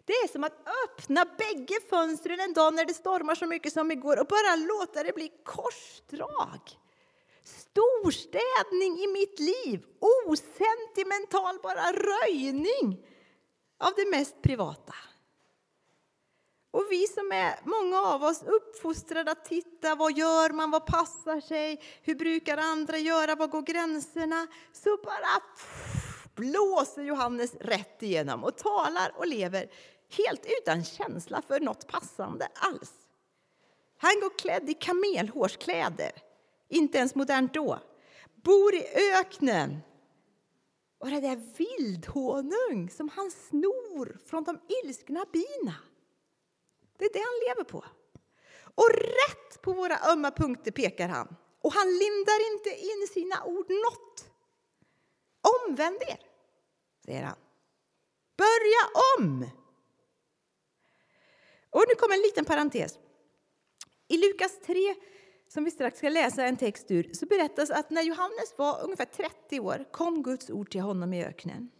det 0.09 0.15
är 0.15 0.29
som 0.29 0.45
att 0.45 0.69
öppna 0.85 1.27
bägge 1.39 1.75
fönstren 1.91 2.41
en 2.41 2.53
dag 2.53 2.75
när 2.75 2.85
det 2.85 2.95
stormar 2.95 3.35
så 3.35 3.47
mycket 3.47 3.73
som 3.73 3.91
igår 3.91 4.21
och 4.21 4.27
bara 4.27 4.57
låta 4.57 5.03
det 5.03 5.15
bli 5.15 5.33
korsdrag. 5.45 6.61
Storstädning 7.45 8.99
i 8.99 9.07
mitt 9.07 9.39
liv, 9.39 9.85
osentimental 10.27 11.59
bara 11.63 11.93
röjning 11.93 13.07
av 13.79 13.93
det 13.97 14.11
mest 14.11 14.43
privata. 14.43 14.95
Och 16.71 16.87
vi 16.91 17.07
som 17.07 17.33
är, 17.33 17.61
många 17.65 18.01
av 18.01 18.25
oss, 18.25 18.43
uppfostrade 18.43 19.31
att 19.31 19.45
titta, 19.45 19.95
vad 19.95 20.19
gör 20.19 20.51
man, 20.51 20.71
vad 20.71 20.87
passar 20.87 21.41
sig, 21.41 21.83
hur 22.03 22.15
brukar 22.15 22.57
andra 22.57 22.99
göra, 22.99 23.35
var 23.35 23.47
går 23.47 23.63
gränserna? 23.63 24.47
Så 24.73 24.97
bara 25.05 25.41
pff, 25.57 26.29
blåser 26.35 27.03
Johannes 27.03 27.55
rätt 27.55 28.03
igenom 28.03 28.45
och 28.45 28.57
talar 28.57 29.13
och 29.17 29.27
lever 29.27 29.71
helt 30.17 30.47
utan 30.61 30.85
känsla 30.85 31.43
för 31.43 31.61
något 31.61 31.87
passande 31.87 32.49
alls. 32.55 32.93
Han 33.99 34.21
går 34.21 34.39
klädd 34.39 34.71
i 34.71 34.75
kamelhårskläder, 34.75 36.13
inte 36.69 36.99
ens 36.99 37.15
modernt 37.15 37.55
då. 37.55 37.79
Bor 38.35 38.75
i 38.75 38.87
öknen. 39.15 39.79
Och 40.99 41.11
det 41.11 41.21
där 41.21 41.37
vildhonung 41.57 42.91
som 42.91 43.09
han 43.09 43.31
snor 43.31 44.19
från 44.27 44.45
de 44.45 44.61
ilskna 44.85 45.25
bina. 45.33 45.75
Det 46.99 47.05
är 47.05 47.13
det 47.13 47.19
han 47.19 47.49
lever 47.49 47.65
på. 47.65 47.85
Och 48.75 48.89
rätt 48.93 49.63
på 49.63 49.73
våra 49.73 50.13
ömma 50.13 50.31
punkter 50.31 50.71
pekar 50.71 51.09
han. 51.09 51.37
Och 51.61 51.73
han 51.73 51.87
lindar 51.87 52.53
inte 52.53 52.71
in 52.71 53.07
sina 53.13 53.45
ord 53.45 53.71
något. 53.71 54.31
Omvänd 55.69 56.03
er, 56.03 56.21
säger 57.05 57.23
han. 57.23 57.37
Börja 58.37 58.83
om! 59.19 59.51
Och 61.71 61.85
nu 61.89 61.95
kommer 61.95 62.15
en 62.15 62.23
liten 62.23 62.45
parentes. 62.45 62.99
I 64.09 64.17
Lukas 64.17 64.61
3, 64.67 64.95
som 65.49 65.65
vi 65.65 65.71
strax 65.71 65.99
ska 65.99 66.09
läsa 66.09 66.45
en 66.45 66.57
text 66.57 66.91
ur, 66.91 67.11
så 67.13 67.27
berättas 67.27 67.71
att 67.71 67.91
när 67.91 68.03
Johannes 68.03 68.55
var 68.57 68.85
ungefär 68.85 69.05
30 69.05 69.61
år 69.61 69.85
kom 69.91 70.23
Guds 70.23 70.51
ord 70.51 70.71
till 70.71 70.81
honom 70.81 71.13
i 71.13 71.25
öknen. 71.25 71.71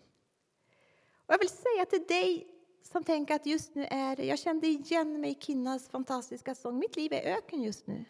Och 1.27 1.35
jag 1.35 1.39
vill 1.39 1.49
säga 1.49 1.87
till 1.91 2.07
dig 2.07 2.55
som 2.83 3.05
tänker 3.05 3.35
att 3.35 3.47
just 3.47 3.75
nu 3.75 3.85
är 3.85 4.17
det, 4.17 4.27
jag 4.27 4.39
kände 4.39 4.67
igen 4.67 5.21
mig 5.21 5.31
i 5.31 5.35
Kinnas 5.35 5.89
fantastiska 5.89 6.55
sång, 6.55 6.79
mitt 6.79 6.97
liv 6.97 7.13
är 7.13 7.37
öken 7.37 7.63
just 7.63 7.87
nu. 7.87 8.05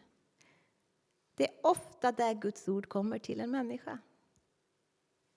Det 1.35 1.49
är 1.49 1.55
ofta 1.63 2.13
där 2.13 2.35
Guds 2.35 2.69
ord 2.69 2.89
kommer 2.89 3.19
till 3.19 3.41
en 3.41 3.51
människa. 3.51 3.99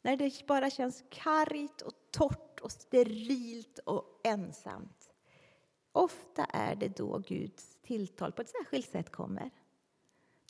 När 0.02 0.18
det 0.18 0.48
bara 0.48 0.70
känns 0.70 1.04
kargt 1.10 1.82
och 1.82 1.94
torrt 2.12 2.60
och 2.60 2.72
sterilt 2.72 3.80
och 3.80 4.22
ensamt. 4.24 5.14
Ofta 5.92 6.46
är 6.46 6.76
det 6.76 6.98
då 6.98 7.18
Guds 7.18 7.78
tilltal 7.82 8.32
på 8.32 8.42
ett 8.42 8.50
särskilt 8.50 8.90
sätt 8.90 9.12
kommer. 9.12 9.52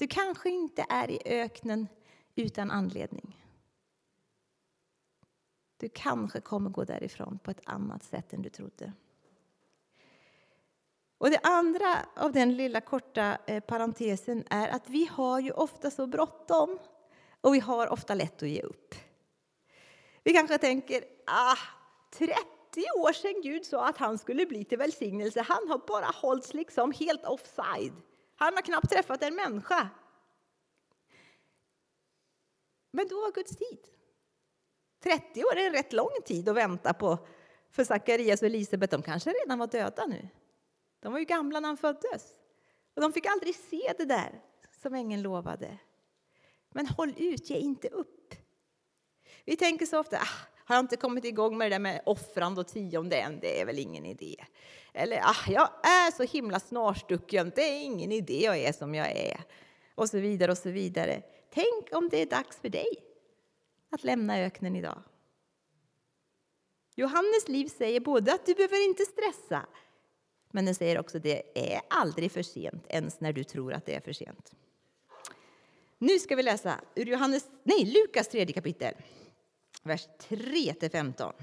Du 0.01 0.08
kanske 0.08 0.50
inte 0.50 0.86
är 0.89 1.12
i 1.12 1.20
öknen 1.25 1.88
utan 2.36 2.72
anledning. 2.72 3.46
Du 5.77 5.89
kanske 5.89 6.41
kommer 6.41 6.70
gå 6.70 6.84
därifrån 6.84 7.39
på 7.43 7.51
ett 7.51 7.62
annat 7.65 8.03
sätt 8.03 8.34
än 8.34 8.41
du 8.41 8.50
trodde. 8.50 8.93
Och 11.17 11.29
Det 11.29 11.39
andra 11.43 12.05
av 12.15 12.31
den 12.31 12.58
lilla 12.58 12.81
korta 12.81 13.38
eh, 13.48 13.63
parentesen 13.63 14.43
är 14.50 14.67
att 14.67 14.89
vi 14.89 15.05
har 15.05 15.39
ju 15.39 15.51
ofta 15.51 15.91
så 15.91 16.08
bråttom 16.08 16.79
och 17.41 17.53
vi 17.53 17.60
har 17.60 17.88
ofta 17.88 18.13
lätt 18.13 18.43
att 18.43 18.50
ge 18.50 18.62
upp. 18.62 18.96
Vi 20.24 20.34
kanske 20.34 20.58
tänker 20.58 21.03
ah, 21.25 21.58
30 22.12 22.36
år 22.98 23.13
sedan 23.13 23.41
Gud 23.43 23.65
sa 23.65 23.88
att 23.88 23.98
han 23.98 24.17
skulle 24.17 24.46
bli 24.46 24.65
till 24.65 24.77
välsignelse. 24.77 25.41
Han 25.41 25.70
har 25.70 25.88
bara 25.88 26.05
hållits 26.05 26.53
liksom 26.53 26.91
helt 26.91 27.25
offside. 27.25 27.93
Han 28.41 28.53
har 28.53 28.62
knappt 28.62 28.89
träffat 28.89 29.24
en 29.24 29.36
människa. 29.36 29.89
Men 32.91 33.07
då 33.07 33.21
var 33.21 33.31
Guds 33.31 33.55
tid. 33.55 33.79
30 35.03 35.43
år 35.43 35.57
är 35.57 35.67
en 35.67 35.74
rätt 35.74 35.93
lång 35.93 36.21
tid 36.25 36.50
att 36.50 36.55
vänta 36.55 36.93
på 36.93 37.27
för 37.71 37.83
Sakarias 37.83 38.41
och 38.41 38.45
Elisabet. 38.45 38.91
De 38.91 39.01
kanske 39.01 39.29
redan 39.29 39.60
var 39.60 39.67
döda 39.67 40.05
nu. 40.05 40.27
De 41.00 41.12
var 41.12 41.19
ju 41.19 41.25
gamla 41.25 41.60
när 41.60 41.67
han 41.67 41.77
föddes. 41.77 42.36
Och 42.95 43.01
de 43.01 43.13
fick 43.13 43.25
aldrig 43.25 43.55
se 43.55 43.93
det 43.98 44.05
där 44.05 44.41
som 44.81 44.93
ängeln 44.93 45.21
lovade. 45.21 45.77
Men 46.69 46.88
håll 46.88 47.13
ut, 47.17 47.50
ge 47.50 47.57
inte 47.57 47.88
upp. 47.88 48.36
Vi 49.45 49.55
tänker 49.55 49.86
så 49.86 50.00
ofta, 50.00 50.17
ah, 50.17 50.48
har 50.72 50.78
jag 50.78 50.84
inte 50.84 50.98
kommit 50.98 51.25
igång 51.25 51.58
med 51.58 51.72
det 51.72 51.75
där 51.75 51.80
med 51.80 52.01
offrande 52.06 52.62
och 52.62 52.68
tionde 52.68 53.18
än, 53.18 53.40
det 53.40 53.62
är 53.62 53.66
väl 53.66 53.80
ingen 53.80 54.06
idé. 54.06 54.36
Eller, 54.94 55.18
ah, 55.24 55.51
jag 55.51 55.70
är 55.84 56.12
så 56.12 56.24
himla 56.24 56.60
snarstucken, 56.60 57.51
det 57.56 57.62
är 57.62 57.82
ingen 57.82 58.12
idé 58.12 58.42
jag 58.44 58.58
är 58.58 58.74
som 58.74 58.96
jag 58.96 59.12
är. 59.12 59.44
Och 59.96 60.10
så 60.10 60.20
vidare 60.20 60.51
och 60.51 60.58
så 60.58 60.70
vidare. 60.70 61.22
Tänk 61.54 61.88
om 61.92 62.10
det 62.10 62.22
är 62.22 62.25
dags 62.25 62.58
för 62.58 62.70
dig 62.70 62.88
att 63.90 64.04
lämna 64.04 64.40
öknen 64.40 64.75
idag. 64.75 65.04
Johannes 66.96 67.48
liv 67.48 67.68
säger 67.68 68.00
både 68.00 68.34
att 68.34 68.46
du 68.46 68.54
behöver 68.54 68.86
inte 68.86 69.04
stressa, 69.04 69.66
men 70.51 70.66
den 70.66 70.75
säger 70.75 71.00
också 71.00 71.18
att 71.18 71.24
det 71.24 71.74
är 71.74 71.82
aldrig 71.90 72.32
för 72.32 72.44
sent, 72.44 72.86
ens 72.90 73.20
när 73.20 73.34
du 73.34 73.44
tror 73.44 73.74
att 73.74 73.86
det 73.86 73.96
är 73.96 74.01
för 74.01 74.13
sent. 74.13 74.51
Nu 75.98 76.20
ska 76.20 76.36
vi 76.36 76.44
läsa 76.44 76.82
ur 76.96 77.06
Johannes, 77.06 77.50
nej, 77.63 77.86
Lukas 77.86 78.28
tredje 78.28 78.54
kapitel 78.54 78.94
vers 79.84 80.08
3-15. 80.20 81.34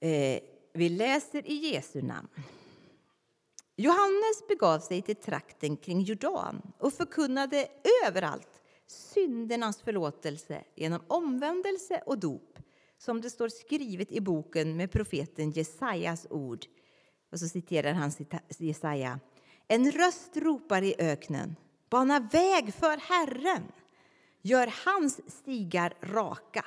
Eh, 0.00 0.40
vi 0.72 0.88
läser 0.88 1.46
i 1.46 1.54
Jesu 1.54 2.02
namn. 2.02 2.28
Johannes 3.76 4.48
begav 4.48 4.78
sig 4.78 5.02
till 5.02 5.16
trakten 5.16 5.76
kring 5.76 6.00
Jordan 6.00 6.72
och 6.78 6.92
förkunnade 6.92 7.68
överallt 8.06 8.62
syndernas 8.86 9.82
förlåtelse 9.82 10.64
genom 10.74 11.00
omvändelse 11.08 12.02
och 12.06 12.18
dop 12.18 12.58
som 12.98 13.20
det 13.20 13.30
står 13.30 13.48
skrivet 13.48 14.12
i 14.12 14.20
boken 14.20 14.76
med 14.76 14.90
profeten 14.90 15.50
Jesajas 15.50 16.26
ord. 16.30 16.64
Och 17.32 17.40
så 17.40 17.48
citerar 17.48 17.92
han 17.92 18.12
Jesaja. 18.58 19.20
En 19.68 19.90
röst 19.90 20.36
ropar 20.36 20.82
i 20.82 20.94
öknen, 20.98 21.56
bana 21.90 22.20
väg 22.20 22.74
för 22.74 22.96
Herren. 22.96 23.62
Gör 24.46 24.72
hans 24.84 25.20
stigar 25.40 25.94
raka. 26.00 26.64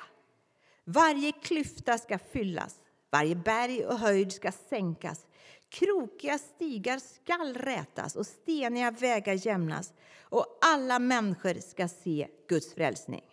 Varje 0.84 1.32
klyfta 1.32 1.98
ska 1.98 2.18
fyllas, 2.18 2.80
Varje 3.10 3.34
berg 3.34 3.86
och 3.86 3.98
höjd 3.98 4.32
ska 4.32 4.52
sänkas. 4.52 5.26
Krokiga 5.68 6.38
stigar 6.38 6.98
skall 6.98 7.54
rätas 7.54 8.16
och 8.16 8.26
steniga 8.26 8.90
vägar 8.90 9.46
jämnas 9.46 9.92
och 10.20 10.58
alla 10.60 10.98
människor 10.98 11.54
ska 11.54 11.88
se 11.88 12.28
Guds 12.48 12.74
frälsning. 12.74 13.24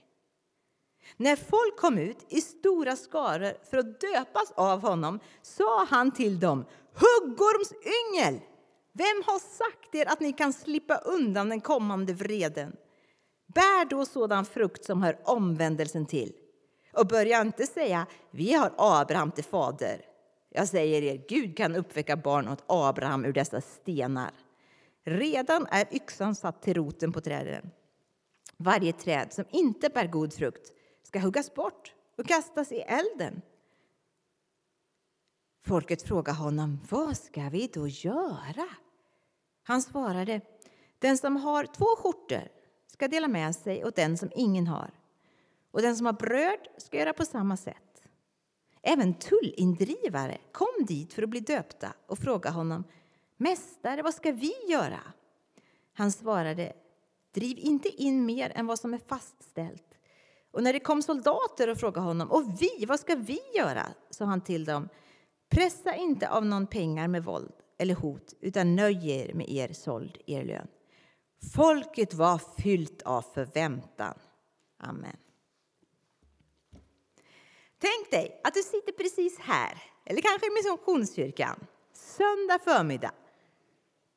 När 1.18 1.36
folk 1.36 1.78
kom 1.78 1.98
ut 1.98 2.26
i 2.30 2.42
stora 2.42 2.96
skaror 2.96 3.54
för 3.70 3.78
att 3.78 4.02
döpas 4.02 4.52
av 4.52 4.82
honom 4.82 5.20
sa 5.42 5.86
han 5.90 6.12
till 6.12 6.40
dem 6.40 6.66
Huggormsyngel! 6.94 8.42
Vem 8.94 9.24
har 9.26 9.40
sagt 9.40 9.96
er 9.96 10.06
att 10.06 10.20
ni 10.20 10.34
kan 10.34 10.54
slippa 10.54 10.96
undan 10.96 11.50
den 11.50 11.62
kommande 11.62 12.14
vreden? 12.14 12.76
Bär 13.56 13.86
då 13.90 14.06
sådan 14.06 14.46
frukt 14.46 14.86
som 14.86 15.04
hör 15.04 15.18
omvändelsen 15.24 16.06
till. 16.06 16.34
Och 16.94 17.08
börja 17.08 17.42
inte 17.42 17.68
säga 17.68 18.08
vi 18.32 18.54
har 18.54 18.74
Abraham 18.78 19.32
till 19.32 19.44
fader. 19.44 20.02
Jag 20.50 20.68
säger 20.68 21.02
er, 21.02 21.26
Gud 21.30 21.58
kan 21.58 21.76
uppväcka 21.76 22.16
barn 22.16 22.48
åt 22.48 22.64
Abraham 22.68 23.26
ur 23.26 23.34
dessa 23.34 23.62
stenar. 23.62 24.32
Redan 25.04 25.68
är 25.72 25.88
yxan 25.92 26.36
satt 26.36 26.62
till 26.62 26.74
roten 26.74 27.12
på 27.12 27.22
träden. 27.22 27.72
Varje 28.58 28.94
träd 28.94 29.34
som 29.34 29.46
inte 29.50 29.90
bär 29.90 30.08
god 30.08 30.34
frukt 30.34 30.72
ska 31.04 31.20
huggas 31.20 31.54
bort 31.54 31.94
och 32.18 32.28
kastas 32.28 32.72
i 32.72 32.80
elden. 32.80 33.42
Folket 35.66 36.04
frågade 36.04 36.38
honom, 36.38 36.80
vad 36.90 37.18
ska 37.18 37.50
vi 37.50 37.70
då 37.74 37.88
göra? 37.88 38.70
Han 39.64 39.82
svarade, 39.82 40.42
den 41.00 41.18
som 41.18 41.36
har 41.36 41.66
två 41.66 41.86
skjortor 41.98 42.50
ska 42.96 43.08
dela 43.08 43.28
med 43.28 43.56
sig 43.56 43.86
åt 43.86 43.96
den 43.96 44.18
som 44.18 44.32
ingen 44.36 44.68
har. 44.68 44.92
Och 45.72 45.82
den 45.82 45.96
som 45.96 46.06
har 46.06 46.14
bröd 46.14 46.60
ska 46.78 46.98
göra 46.98 47.14
på 47.14 47.26
samma 47.26 47.58
sätt. 47.58 48.08
Även 48.82 49.14
tullindrivare 49.14 50.38
kom 50.52 50.86
dit 50.88 51.14
för 51.14 51.24
att 51.24 51.30
bli 51.30 51.40
döpta 51.40 51.94
och 52.08 52.20
frågade 52.20 52.56
honom 52.56 52.84
Mästare, 53.38 54.02
vad 54.02 54.14
ska 54.14 54.32
vi 54.32 54.54
göra? 54.70 55.00
Han 55.94 56.12
svarade 56.12 56.74
Driv 57.34 57.58
inte 57.60 57.90
in 57.90 58.26
mer 58.26 58.52
än 58.56 58.68
vad 58.68 58.80
som 58.80 58.94
är 58.94 58.98
fastställt. 58.98 59.98
Och 60.52 60.64
när 60.64 60.74
det 60.74 60.80
kom 60.80 61.02
soldater 61.02 61.70
och 61.70 61.78
frågade 61.78 62.08
honom 62.08 62.32
Och 62.32 62.62
vi, 62.62 62.86
vad 62.86 63.00
ska 63.00 63.16
vi 63.16 63.40
göra? 63.56 63.86
sa 64.10 64.26
han 64.26 64.42
till 64.42 64.66
dem 64.66 64.90
Pressa 65.50 65.96
inte 65.96 66.30
av 66.30 66.46
någon 66.46 66.68
pengar 66.68 67.08
med 67.08 67.24
våld 67.24 67.54
eller 67.78 67.96
hot 67.96 68.34
utan 68.42 68.76
nöj 68.76 69.10
er 69.10 69.34
med 69.34 69.50
er 69.50 69.74
såld, 69.74 70.18
er 70.26 70.44
lön. 70.44 70.68
Folket 71.54 72.14
var 72.14 72.42
fyllt 72.62 73.02
av 73.02 73.22
förväntan. 73.22 74.14
Amen. 74.78 75.18
Tänk 77.80 78.12
dig 78.12 78.42
att 78.44 78.54
du 78.54 78.64
sitter 78.64 78.92
precis 78.92 79.40
här, 79.40 79.84
eller 80.06 80.22
kanske 80.22 80.48
i 80.48 80.50
Missionskyrkan, 80.50 81.68
söndag 81.94 82.60
förmiddag. 82.64 83.12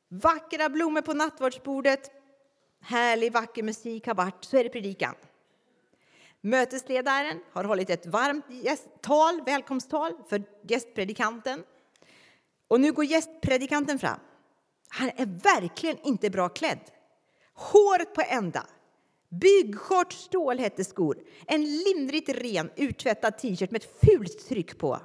Vackra 0.07 0.69
blommor 0.69 1.01
på 1.01 1.13
nattvardsbordet, 1.13 2.11
härlig 2.81 3.33
vacker 3.33 3.63
musik 3.63 4.07
har 4.07 4.15
varit, 4.15 4.43
så 4.43 4.57
är 4.57 4.63
det 4.63 4.69
predikan. 4.69 5.15
Mötesledaren 6.41 7.43
har 7.51 7.63
hållit 7.63 7.89
ett 7.89 8.05
varmt 8.05 8.45
tal, 9.01 9.41
välkomsttal 9.41 10.13
för 10.29 10.43
gästpredikanten. 10.67 11.63
Och 12.67 12.81
nu 12.81 12.91
går 12.91 13.05
gästpredikanten 13.05 13.99
fram. 13.99 14.19
Han 14.89 15.09
är 15.15 15.25
verkligen 15.25 15.97
inte 16.03 16.29
bra 16.29 16.49
klädd. 16.49 16.91
Håret 17.59 18.13
på 18.13 18.21
ända, 18.27 18.65
byggshorts, 19.29 20.17
stålhätteskor, 20.17 21.17
en 21.47 21.63
lindrigt 21.63 22.29
ren 22.29 22.71
uttvättad 22.75 23.37
t-shirt 23.37 23.71
med 23.71 23.81
ett 23.81 23.99
fult 24.05 24.49
tryck 24.49 24.77
på. 24.77 24.99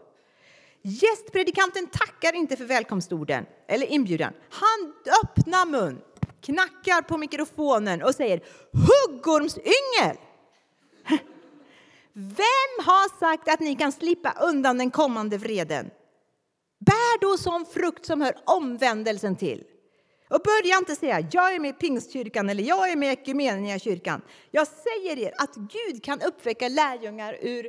Gästpredikanten 0.83 1.87
tackar 1.87 2.35
inte 2.35 2.57
för 2.57 2.65
välkomstorden 2.65 3.47
eller 3.69 3.87
inbjudan. 3.87 4.33
Han 4.51 4.95
öppnar 5.23 5.67
mun, 5.67 6.01
knackar 6.41 7.03
på 7.03 7.19
mikrofonen 7.19 8.03
och 8.03 8.15
säger 8.15 8.41
Huggormsyngel! 8.73 10.17
Vem 12.13 12.85
har 12.87 13.19
sagt 13.19 13.49
att 13.49 13.61
ni 13.61 13.75
kan 13.75 13.93
slippa 13.93 14.35
undan 14.41 14.79
den 14.79 14.91
kommande 14.91 15.39
vreden? 15.39 15.91
Bär 16.79 17.21
då 17.21 17.39
sån 17.39 17.67
frukt 17.67 18.07
som 18.07 18.21
hör 18.21 18.35
omvändelsen 18.45 19.37
till. 19.37 19.65
Och 20.29 20.41
börja 20.45 20.79
inte 20.79 20.97
säga 20.97 21.29
jag 21.33 21.55
är 21.55 21.61
med 21.61 21.71
i 21.71 21.73
Pingstkyrkan 21.73 22.51
eller 22.51 22.65
jag 22.65 22.91
är 22.91 22.97
med 22.97 23.09
i 23.09 23.13
Equmeniakyrkan. 23.13 24.23
Jag 24.51 24.67
säger 24.67 25.19
er 25.19 25.35
att 25.39 25.55
Gud 25.55 26.05
kan 26.05 26.23
uppväcka 26.23 26.69
lärjungar 26.69 27.39
ur 27.41 27.69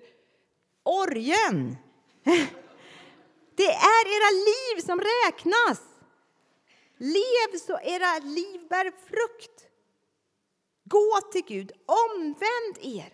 orgen. 0.84 1.78
Det 3.58 3.72
är 3.72 4.06
era 4.18 4.32
liv 4.32 4.86
som 4.86 5.00
räknas. 5.00 5.82
Lev 6.98 7.60
så 7.68 7.80
era 7.84 8.20
liv 8.20 8.68
bär 8.70 8.92
frukt. 9.08 9.66
Gå 10.84 11.22
till 11.32 11.44
Gud, 11.48 11.72
omvänd 11.86 12.96
er. 12.96 13.14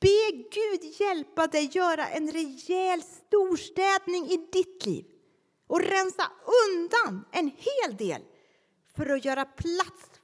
Be 0.00 0.30
Gud 0.32 1.00
hjälpa 1.00 1.46
dig 1.46 1.70
göra 1.72 2.08
en 2.08 2.32
rejäl 2.32 3.02
storstädning 3.02 4.26
i 4.26 4.48
ditt 4.52 4.86
liv 4.86 5.04
och 5.66 5.80
rensa 5.80 6.32
undan 6.66 7.24
en 7.32 7.46
hel 7.46 7.96
del 7.96 8.22
för 8.94 9.10
att 9.10 9.24
göra 9.24 9.44
plats 9.44 10.20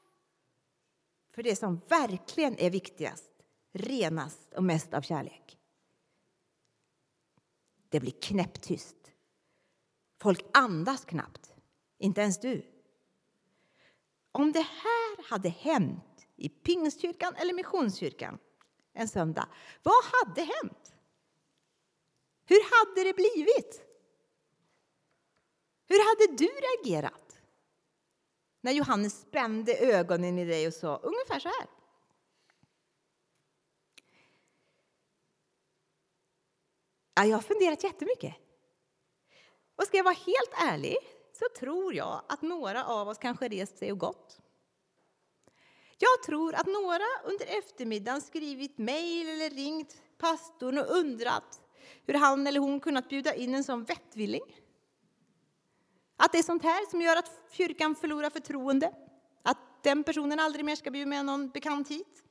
för 1.31 1.43
det 1.43 1.57
som 1.57 1.81
verkligen 1.89 2.59
är 2.59 2.71
viktigast, 2.71 3.31
renast 3.73 4.55
och 4.55 4.65
mest 4.65 4.95
av 4.95 5.03
kärlek. 5.03 5.59
Det 7.89 8.01
blir 8.01 8.13
knäpptyst. 8.23 8.97
Folk 10.21 10.45
andas 10.55 11.05
knappt, 11.05 11.53
inte 11.99 12.21
ens 12.21 12.41
du. 12.41 12.67
Om 14.33 14.53
det 14.53 14.61
här 14.61 15.31
hade 15.31 15.49
hänt 15.49 16.27
i 16.37 16.49
Pingstkyrkan 16.49 17.35
eller 17.35 17.55
Missionskyrkan 17.55 18.39
en 18.93 19.09
söndag, 19.09 19.49
vad 19.83 20.05
hade 20.05 20.41
hänt? 20.41 20.95
Hur 22.45 22.61
hade 22.71 23.09
det 23.09 23.15
blivit? 23.15 23.83
Hur 25.87 25.99
hade 25.99 26.37
du 26.37 26.47
reagerat? 26.47 27.30
När 28.61 28.73
Johannes 28.73 29.21
spände 29.21 29.77
ögonen 29.77 30.39
i 30.39 30.45
dig 30.45 30.67
och 30.67 30.75
sa 30.75 30.97
ungefär 30.97 31.41
så 31.41 31.49
här. 31.49 31.67
Ja, 37.15 37.25
jag 37.25 37.37
har 37.37 37.43
funderat 37.43 37.85
jättemycket. 37.85 38.35
Och 39.77 39.85
ska 39.85 39.97
jag 39.97 40.05
vara 40.05 40.15
helt 40.15 40.73
ärlig 40.73 40.97
så 41.33 41.45
tror 41.59 41.95
jag 41.95 42.23
att 42.29 42.43
några 42.43 42.85
av 42.85 43.09
oss 43.09 43.19
kanske 43.19 43.49
rest 43.49 43.79
sig 43.79 43.93
och 43.93 43.99
gått. 43.99 44.41
Jag 45.99 46.23
tror 46.27 46.55
att 46.55 46.67
några 46.67 47.05
under 47.25 47.59
eftermiddagen 47.59 48.21
skrivit 48.21 48.79
mejl 48.79 49.29
eller 49.29 49.51
ringt 49.51 50.03
pastorn 50.19 50.79
och 50.79 50.97
undrat 50.97 51.61
hur 52.07 52.15
han 52.15 52.47
eller 52.47 52.61
hon 52.61 52.81
kunnat 52.81 53.09
bjuda 53.09 53.35
in 53.35 53.55
en 53.55 53.65
sån 53.65 53.85
vettvilling. 53.85 54.60
Att 56.23 56.33
det 56.33 56.39
är 56.39 56.43
sånt 56.43 56.63
här 56.63 56.91
som 56.91 57.03
gör 57.03 57.17
att 57.17 57.31
kyrkan 57.51 57.95
förlorar 57.95 58.31
förtroende. 58.31 58.93
Att 59.43 59.83
den 59.83 60.05
personen 60.05 60.41
aldrig 60.41 60.65
mer 60.65 60.77
ska 60.77 60.91
bjuda 60.91 61.09
med 61.09 61.25
någon 61.25 61.51
bekant 61.51 61.89
hit. 61.89 62.25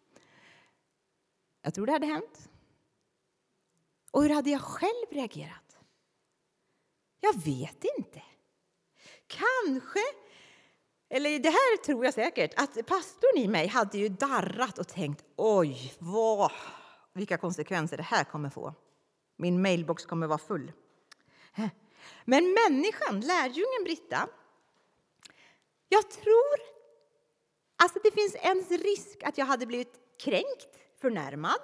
Jag 1.61 1.73
tror 1.73 1.85
det 1.85 1.91
hade 1.91 2.05
hänt. 2.05 2.49
Och 4.11 4.23
hur 4.23 4.29
hade 4.29 4.49
jag 4.49 4.61
själv 4.61 5.05
reagerat? 5.11 5.77
Jag 7.19 7.33
vet 7.43 7.85
inte. 7.97 8.21
Kanske, 9.27 9.99
eller 11.09 11.39
det 11.39 11.49
här 11.49 11.83
tror 11.83 12.05
jag 12.05 12.13
säkert, 12.13 12.53
att 12.57 12.87
pastorn 12.87 13.37
i 13.37 13.47
mig 13.47 13.67
hade 13.67 13.97
ju 13.97 14.09
darrat 14.09 14.79
och 14.79 14.87
tänkt 14.87 15.23
oj, 15.35 15.93
vad, 15.99 16.51
vilka 17.13 17.37
konsekvenser 17.37 17.97
det 17.97 18.03
här 18.03 18.23
kommer 18.23 18.49
få. 18.49 18.73
Min 19.37 19.61
mailbox 19.61 20.05
kommer 20.05 20.27
vara 20.27 20.37
full. 20.37 20.71
Men 22.25 22.53
människan, 22.53 23.21
lärjungen 23.21 23.83
Britta, 23.83 24.29
jag 25.89 26.11
tror 26.11 26.59
alltså 27.75 27.99
det 28.03 28.11
finns 28.11 28.35
en 28.39 28.77
risk 28.77 29.23
att 29.23 29.37
jag 29.37 29.45
hade 29.45 29.65
blivit 29.65 29.93
kränkt, 30.19 30.79
förnärmad 31.01 31.59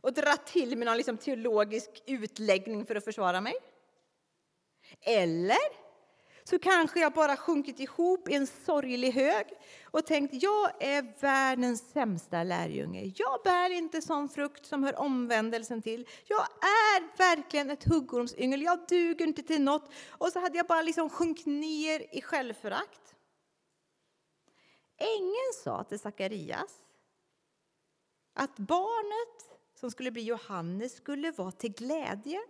och 0.00 0.12
dratt 0.12 0.46
till 0.46 0.78
med 0.78 0.86
någon 0.86 0.96
liksom 0.96 1.18
teologisk 1.18 2.02
utläggning 2.06 2.86
för 2.86 2.94
att 2.94 3.04
försvara 3.04 3.40
mig. 3.40 3.54
Eller 5.00 5.87
så 6.48 6.58
kanske 6.58 7.00
jag 7.00 7.12
bara 7.12 7.36
sjunkit 7.36 7.80
ihop 7.80 8.28
i 8.28 8.34
en 8.34 8.46
sorglig 8.46 9.12
hög 9.12 9.46
och 9.84 10.06
tänkt 10.06 10.42
jag 10.42 10.82
är 10.82 11.20
världens 11.20 11.90
sämsta 11.92 12.42
lärjunge. 12.42 13.12
Jag 13.16 13.40
bär 13.44 13.70
inte 13.70 14.02
sån 14.02 14.28
frukt 14.28 14.66
som 14.66 14.84
hör 14.84 14.98
omvändelsen 14.98 15.82
till. 15.82 16.08
Jag 16.24 16.46
är 16.60 17.16
verkligen 17.18 17.70
ett 17.70 17.84
huggormsyngel. 17.84 18.62
Jag 18.62 18.78
duger 18.88 19.26
inte 19.26 19.42
till 19.42 19.62
något. 19.62 19.90
Och 20.10 20.28
så 20.28 20.40
hade 20.40 20.56
jag 20.56 20.66
bara 20.66 20.82
liksom 20.82 21.10
sjunkit 21.10 21.46
ner 21.46 22.16
i 22.16 22.22
självförakt. 22.22 23.14
Ängeln 24.96 25.52
sa 25.64 25.84
till 25.84 25.98
Sakarias 25.98 26.74
att 28.34 28.56
barnet 28.56 29.60
som 29.80 29.90
skulle 29.90 30.10
bli 30.10 30.22
Johannes 30.22 30.96
skulle 30.96 31.30
vara 31.30 31.52
till 31.52 31.72
glädje 31.72 32.40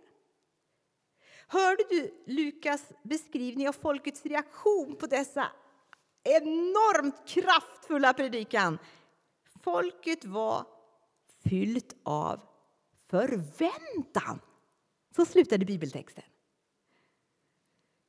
Hörde 1.51 1.83
du 1.89 2.23
Lukas 2.25 2.81
beskrivning 3.03 3.69
av 3.69 3.73
folkets 3.73 4.25
reaktion 4.25 4.95
på 4.95 5.07
dessa 5.07 5.51
enormt 6.23 7.27
kraftfulla 7.27 8.13
predikan? 8.13 8.79
Folket 9.63 10.25
var 10.25 10.65
fyllt 11.43 11.95
av 12.03 12.39
förväntan. 13.07 14.39
Så 15.15 15.25
slutade 15.25 15.65
bibeltexten. 15.65 16.23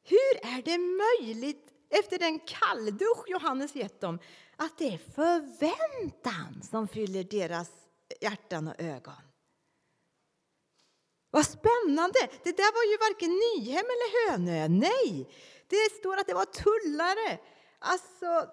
Hur 0.03 0.57
är 0.57 0.63
det 0.63 0.79
möjligt 0.79 1.73
efter 1.89 2.19
den 2.19 2.39
kalldusch 2.39 3.25
Johannes 3.29 3.77
gett 3.77 4.01
dem 4.01 4.19
att 4.57 4.79
det 4.79 4.95
är 4.95 4.99
förväntan 4.99 6.63
som 6.63 6.89
fyller 6.89 7.25
deras 7.25 7.71
hjärtan 8.21 8.69
och 8.69 8.81
ögon? 8.81 9.30
Vad 11.31 11.47
spännande! 11.47 12.19
Det 12.43 12.57
där 12.57 12.73
var 12.75 12.85
ju 12.91 12.97
varken 12.97 13.31
Nyhem 13.31 13.87
eller 13.95 14.31
Hönö. 14.31 14.69
Nej, 14.69 15.29
det 15.67 15.93
står 15.99 16.17
att 16.17 16.27
det 16.27 16.35
var 16.35 16.45
tullare. 16.45 17.39
Alltså, 17.79 18.51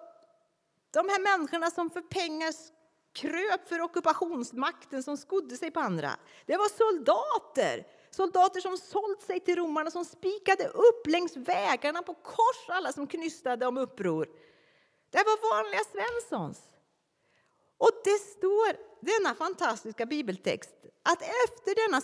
de 0.90 1.08
här 1.08 1.20
människorna 1.20 1.70
som 1.70 1.90
för 1.90 2.00
pengar 2.00 2.52
kröp 3.12 3.68
för 3.68 3.80
ockupationsmakten, 3.80 5.02
som 5.02 5.16
skodde 5.16 5.56
sig 5.56 5.70
på 5.70 5.80
andra. 5.80 6.10
Det 6.46 6.56
var 6.56 6.68
soldater, 6.68 7.86
soldater 8.10 8.60
som 8.60 8.78
sålt 8.78 9.22
sig 9.22 9.40
till 9.40 9.56
romarna, 9.56 9.90
som 9.90 10.04
spikade 10.04 10.68
upp 10.68 11.06
längs 11.06 11.36
vägarna 11.36 12.02
på 12.02 12.14
kors 12.14 12.68
alla 12.68 12.92
som 12.92 13.06
knystade 13.06 13.66
om 13.66 13.78
uppror. 13.78 14.28
Det 15.10 15.18
var 15.18 15.50
vanliga 15.56 15.80
Svenssons. 15.84 16.60
Och 17.78 17.90
det 18.04 18.18
står, 18.18 18.76
denna 19.00 19.34
fantastiska 19.34 20.06
bibeltext, 20.06 20.74
att 21.02 21.22
efter 21.22 21.86
denna 21.86 22.00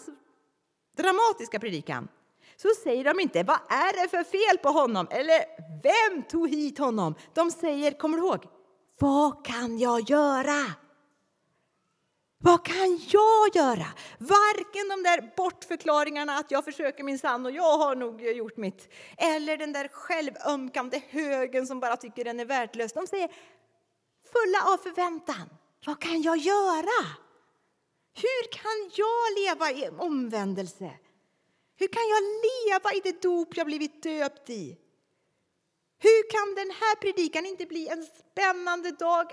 dramatiska 0.96 1.58
predikan 1.58 2.08
så 2.56 2.68
säger 2.82 3.04
de 3.04 3.20
inte 3.20 3.42
vad 3.42 3.58
är 3.68 4.02
det 4.02 4.08
för 4.08 4.24
fel 4.24 4.58
på 4.62 4.68
honom 4.68 5.06
eller 5.10 5.44
vem 5.82 6.22
tog 6.22 6.48
hit 6.48 6.78
honom. 6.78 7.14
De 7.34 7.50
säger, 7.50 7.90
kommer 7.92 8.18
du 8.18 8.24
ihåg, 8.24 8.44
vad 8.98 9.44
kan 9.44 9.78
jag 9.78 10.10
göra? 10.10 10.74
Vad 12.38 12.64
kan 12.64 13.00
jag 13.08 13.56
göra? 13.56 13.86
Varken 14.18 14.88
de 14.88 15.02
där 15.02 15.32
bortförklaringarna 15.36 16.32
att 16.38 16.50
jag 16.50 16.64
försöker 16.64 17.04
min 17.04 17.18
sann 17.18 17.46
och 17.46 17.52
jag 17.52 17.78
har 17.78 17.96
nog 17.96 18.22
gjort 18.22 18.56
mitt. 18.56 18.88
Eller 19.16 19.56
den 19.56 19.72
där 19.72 19.88
självömkande 19.88 21.02
högen 21.08 21.66
som 21.66 21.80
bara 21.80 21.96
tycker 21.96 22.24
den 22.24 22.40
är 22.40 22.44
värdelös. 22.44 22.92
De 22.92 23.06
säger 23.06 23.28
fulla 24.32 24.72
av 24.72 24.76
förväntan. 24.76 25.48
Vad 25.86 26.00
kan 26.00 26.22
jag 26.22 26.36
göra? 26.36 27.23
Hur 28.14 28.52
kan 28.52 28.90
jag 28.94 29.38
leva 29.38 29.72
i 29.72 29.88
omvändelse? 29.98 30.90
Hur 31.76 31.88
kan 31.88 32.02
jag 32.08 32.22
leva 32.22 32.92
i 32.92 33.00
det 33.04 33.22
dop 33.22 33.56
jag 33.56 33.66
blivit 33.66 34.02
döpt 34.02 34.50
i? 34.50 34.78
Hur 35.98 36.30
kan 36.30 36.54
den 36.54 36.70
här 36.70 36.96
predikan 36.96 37.46
inte 37.46 37.66
bli 37.66 37.88
en 37.88 38.06
spännande 38.06 38.90
dag, 38.90 39.32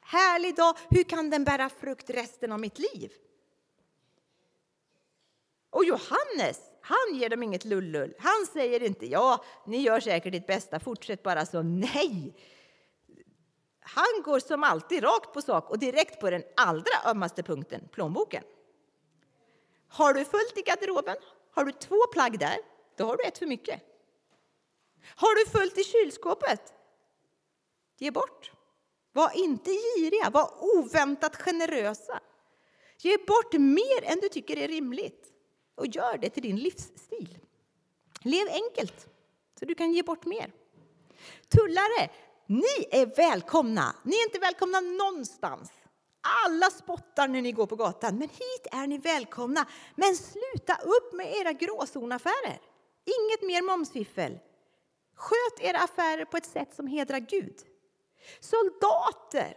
härlig 0.00 0.56
dag? 0.56 0.78
Hur 0.90 1.02
kan 1.02 1.30
den 1.30 1.44
bära 1.44 1.68
frukt 1.68 2.10
resten 2.10 2.52
av 2.52 2.60
mitt 2.60 2.78
liv? 2.78 3.12
Och 5.70 5.84
Johannes, 5.84 6.60
han 6.80 7.14
ger 7.14 7.28
dem 7.28 7.42
inget 7.42 7.64
lullull. 7.64 8.14
Han 8.18 8.46
säger 8.52 8.82
inte 8.82 9.06
ja, 9.06 9.44
ni 9.66 9.78
gör 9.82 10.00
säkert 10.00 10.32
ditt 10.32 10.46
bästa, 10.46 10.80
fortsätt 10.80 11.22
bara 11.22 11.46
så. 11.46 11.62
Nej! 11.62 12.34
Han 13.94 14.22
går 14.24 14.40
som 14.40 14.64
alltid 14.64 15.02
rakt 15.02 15.32
på 15.32 15.42
sak 15.42 15.70
och 15.70 15.78
direkt 15.78 16.20
på 16.20 16.30
den 16.30 16.42
allra 16.56 17.10
ömmaste 17.10 17.42
punkten, 17.42 17.88
plånboken. 17.92 18.44
Har 19.88 20.14
du 20.14 20.24
fullt 20.24 20.58
i 20.58 20.62
garderoben? 20.62 21.16
Har 21.50 21.64
du 21.64 21.72
två 21.72 22.06
plagg 22.12 22.38
där? 22.38 22.58
Då 22.96 23.04
har 23.04 23.16
du 23.16 23.24
ett 23.24 23.38
för 23.38 23.46
mycket. 23.46 23.82
Har 25.16 25.34
du 25.34 25.50
fullt 25.50 25.78
i 25.78 25.84
kylskåpet? 25.84 26.74
Ge 27.98 28.10
bort. 28.10 28.52
Var 29.12 29.36
inte 29.36 29.70
giriga, 29.70 30.30
var 30.30 30.50
oväntat 30.76 31.36
generösa. 31.36 32.20
Ge 32.98 33.16
bort 33.16 33.52
mer 33.52 34.04
än 34.04 34.18
du 34.20 34.28
tycker 34.28 34.56
är 34.56 34.68
rimligt 34.68 35.32
och 35.74 35.86
gör 35.86 36.18
det 36.18 36.30
till 36.30 36.42
din 36.42 36.56
livsstil. 36.56 37.38
Lev 38.22 38.48
enkelt 38.48 39.08
så 39.58 39.64
du 39.64 39.74
kan 39.74 39.92
ge 39.92 40.02
bort 40.02 40.24
mer. 40.24 40.52
Tullare, 41.48 42.10
ni 42.48 42.86
är 42.90 43.06
välkomna. 43.06 43.96
Ni 44.02 44.16
är 44.16 44.24
inte 44.24 44.38
välkomna 44.38 44.80
någonstans. 44.80 45.70
Alla 46.46 46.70
spottar 46.70 47.28
när 47.28 47.42
ni 47.42 47.52
går 47.52 47.66
på 47.66 47.76
gatan, 47.76 48.18
men 48.18 48.28
hit 48.28 48.66
är 48.72 48.86
ni 48.86 48.98
välkomna. 48.98 49.66
Men 49.96 50.16
sluta 50.16 50.74
upp 50.74 51.12
med 51.12 51.36
era 51.36 51.52
gråzonaffärer. 51.52 52.60
Inget 53.04 53.42
mer 53.42 53.62
momsfiffel. 53.62 54.38
Sköt 55.14 55.60
era 55.60 55.78
affärer 55.78 56.24
på 56.24 56.36
ett 56.36 56.46
sätt 56.46 56.74
som 56.74 56.86
hedrar 56.86 57.18
Gud. 57.18 57.56
Soldater, 58.40 59.56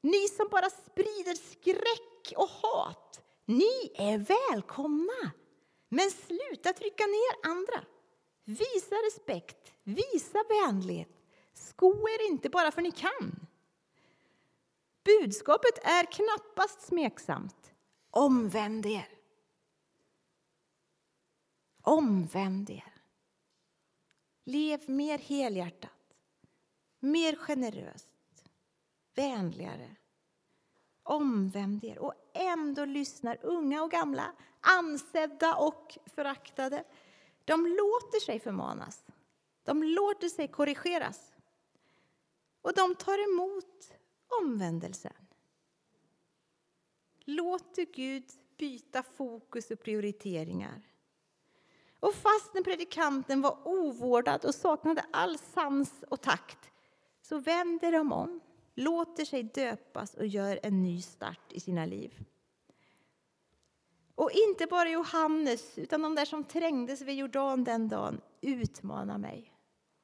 ni 0.00 0.28
som 0.28 0.48
bara 0.50 0.70
sprider 0.70 1.34
skräck 1.34 2.32
och 2.36 2.48
hat, 2.48 3.20
ni 3.44 3.92
är 3.94 4.18
välkomna. 4.18 5.30
Men 5.88 6.10
sluta 6.10 6.72
trycka 6.72 7.06
ner 7.06 7.50
andra. 7.50 7.84
Visa 8.44 8.94
respekt, 8.94 9.72
visa 9.84 10.44
vänlighet. 10.48 11.17
Sko 11.58 12.08
er 12.08 12.30
inte 12.30 12.48
bara 12.48 12.70
för 12.70 12.82
ni 12.82 12.92
kan. 12.92 13.46
Budskapet 15.04 15.78
är 15.84 16.04
knappast 16.04 16.82
smeksamt. 16.82 17.72
Omvänd 18.10 18.86
er. 18.86 19.08
Omvänd 21.82 22.70
er. 22.70 22.94
Lev 24.44 24.90
mer 24.90 25.18
helhjärtat, 25.18 26.14
mer 27.00 27.36
generöst, 27.36 28.44
vänligare. 29.14 29.96
Omvänd 31.02 31.84
er 31.84 31.98
och 31.98 32.14
ändå 32.34 32.84
lyssnar 32.84 33.38
unga 33.42 33.82
och 33.82 33.90
gamla, 33.90 34.32
ansedda 34.60 35.56
och 35.56 35.98
föraktade. 36.14 36.84
De 37.44 37.66
låter 37.66 38.20
sig 38.20 38.40
förmanas, 38.40 39.04
de 39.62 39.82
låter 39.82 40.28
sig 40.28 40.48
korrigeras 40.48 41.27
och 42.68 42.74
de 42.74 42.94
tar 42.94 43.32
emot 43.32 43.92
omvändelsen. 44.42 45.26
Låter 47.24 47.84
Gud 47.94 48.24
byta 48.58 49.02
fokus 49.02 49.70
och 49.70 49.80
prioriteringar. 49.80 50.82
Och 52.00 52.14
fastän 52.14 52.64
predikanten 52.64 53.40
var 53.40 53.58
ovårdad 53.64 54.44
och 54.44 54.54
saknade 54.54 55.04
all 55.12 55.38
sans 55.38 56.04
och 56.08 56.20
takt 56.20 56.70
så 57.22 57.38
vänder 57.38 57.92
de 57.92 58.12
om, 58.12 58.40
låter 58.74 59.24
sig 59.24 59.42
döpas 59.42 60.14
och 60.14 60.26
gör 60.26 60.60
en 60.62 60.82
ny 60.82 61.02
start 61.02 61.52
i 61.52 61.60
sina 61.60 61.86
liv. 61.86 62.24
Och 64.14 64.30
inte 64.30 64.66
bara 64.66 64.90
Johannes, 64.90 65.78
utan 65.78 66.02
de 66.02 66.14
där 66.14 66.24
som 66.24 66.44
trängdes 66.44 67.00
vid 67.00 67.16
Jordan 67.16 67.64
den 67.64 67.88
dagen 67.88 68.20
utmanar 68.40 69.18
mig, 69.18 69.54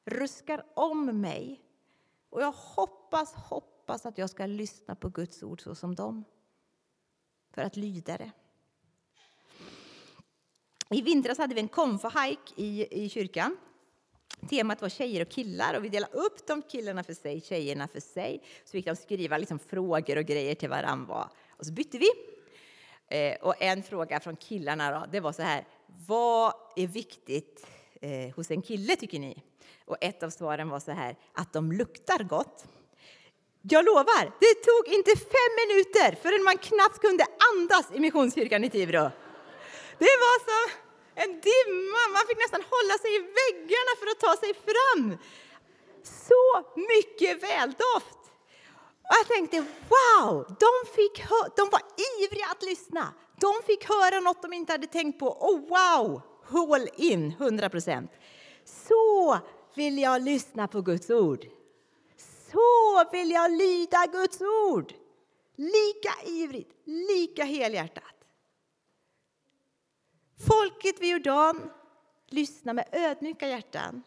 ruskar 0.05 0.65
om 0.73 1.21
mig. 1.21 1.64
Och 2.35 2.41
jag 2.41 2.51
hoppas, 2.51 3.33
hoppas 3.33 4.05
att 4.05 4.17
jag 4.17 4.29
ska 4.29 4.45
lyssna 4.45 4.95
på 4.95 5.09
Guds 5.09 5.43
ord 5.43 5.61
så 5.61 5.75
som 5.75 5.95
dem, 5.95 6.23
för 7.53 7.61
att 7.61 7.75
lyda 7.75 8.17
det. 8.17 8.31
I 10.89 11.01
vintras 11.01 11.37
hade 11.37 11.55
vi 11.55 11.61
en 11.61 11.67
konfahajk 11.67 12.39
i, 12.55 13.03
i 13.03 13.09
kyrkan. 13.09 13.57
Temat 14.49 14.81
var 14.81 14.89
tjejer 14.89 15.21
och 15.21 15.29
killar 15.29 15.77
och 15.77 15.83
vi 15.83 15.89
delade 15.89 16.13
upp 16.13 16.47
de 16.47 16.61
killarna 16.61 17.03
för 17.03 17.13
sig, 17.13 17.41
tjejerna 17.41 17.87
för 17.87 17.99
sig. 17.99 18.43
Så 18.65 18.71
fick 18.71 18.85
de 18.85 18.95
skriva 18.95 19.37
liksom 19.37 19.59
frågor 19.59 20.17
och 20.17 20.25
grejer 20.25 20.55
till 20.55 20.69
varandra. 20.69 21.29
Och 21.49 21.65
så 21.65 21.73
bytte 21.73 21.97
vi. 21.97 22.09
Eh, 23.07 23.37
och 23.41 23.61
en 23.61 23.83
fråga 23.83 24.19
från 24.19 24.35
killarna 24.35 24.99
då, 24.99 25.05
det 25.11 25.19
var 25.19 25.31
så 25.31 25.41
här. 25.41 25.67
Vad 26.07 26.53
är 26.75 26.87
viktigt 26.87 27.67
eh, 28.01 28.35
hos 28.35 28.51
en 28.51 28.61
kille 28.61 28.95
tycker 28.95 29.19
ni? 29.19 29.43
Och 29.85 29.97
ett 30.01 30.23
av 30.23 30.29
svaren 30.29 30.69
var 30.69 30.79
så 30.79 30.91
här 30.91 31.15
att 31.33 31.53
de 31.53 31.71
luktar 31.71 32.23
gott. 32.23 32.65
Jag 33.61 33.85
lovar, 33.85 34.23
det 34.39 34.55
tog 34.67 34.83
inte 34.95 35.11
fem 35.15 35.51
minuter 35.61 36.09
förrän 36.21 36.43
man 36.43 36.57
knappt 36.57 36.99
kunde 36.99 37.25
andas 37.49 37.85
i 37.93 37.99
Missionskyrkan 37.99 38.63
i 38.63 38.69
Tibro. 38.69 39.11
Det 40.03 40.15
var 40.25 40.37
som 40.49 40.63
en 41.15 41.31
dimma, 41.47 42.01
man 42.15 42.27
fick 42.27 42.37
nästan 42.37 42.63
hålla 42.73 42.95
sig 43.03 43.11
i 43.17 43.19
väggarna 43.39 43.91
för 43.99 44.07
att 44.11 44.19
ta 44.25 44.33
sig 44.43 44.53
fram. 44.69 45.17
Så 46.03 46.45
mycket 46.75 47.43
väldoft! 47.43 48.21
Och 49.07 49.15
jag 49.19 49.27
tänkte, 49.27 49.57
wow, 49.93 50.45
de, 50.59 50.71
fick 50.95 51.23
de 51.55 51.69
var 51.69 51.81
ivriga 52.09 52.45
att 52.51 52.63
lyssna. 52.63 53.13
De 53.39 53.53
fick 53.65 53.89
höra 53.89 54.19
något 54.19 54.41
de 54.41 54.53
inte 54.53 54.71
hade 54.71 54.87
tänkt 54.87 55.19
på. 55.19 55.27
Oh, 55.29 55.59
wow, 55.59 56.21
all 56.51 56.87
in, 56.95 57.31
100 57.31 57.69
procent. 57.69 58.11
Så 58.63 59.39
vill 59.75 59.97
jag 59.97 60.21
lyssna 60.21 60.67
på 60.67 60.81
Guds 60.81 61.09
ord. 61.09 61.45
Så 62.51 63.03
vill 63.11 63.31
jag 63.31 63.51
lyda 63.51 64.05
Guds 64.11 64.41
ord. 64.41 64.93
Lika 65.55 66.11
ivrigt, 66.25 66.71
lika 66.83 67.43
helhjärtat. 67.43 68.03
Folket 70.47 71.01
vid 71.01 71.09
Jordan 71.09 71.71
lyssnar 72.27 72.73
med 72.73 72.89
ödmjuka 72.91 73.47
hjärtan. 73.47 74.03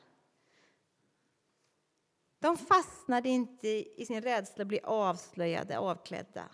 De 2.39 2.59
fastnade 2.59 3.29
inte 3.29 3.69
i 3.69 4.07
sin 4.07 4.23
rädsla 4.23 4.63
att 4.63 4.69
bli 4.69 4.81
avslöjade, 4.85 5.79
avklädda. 5.79 6.45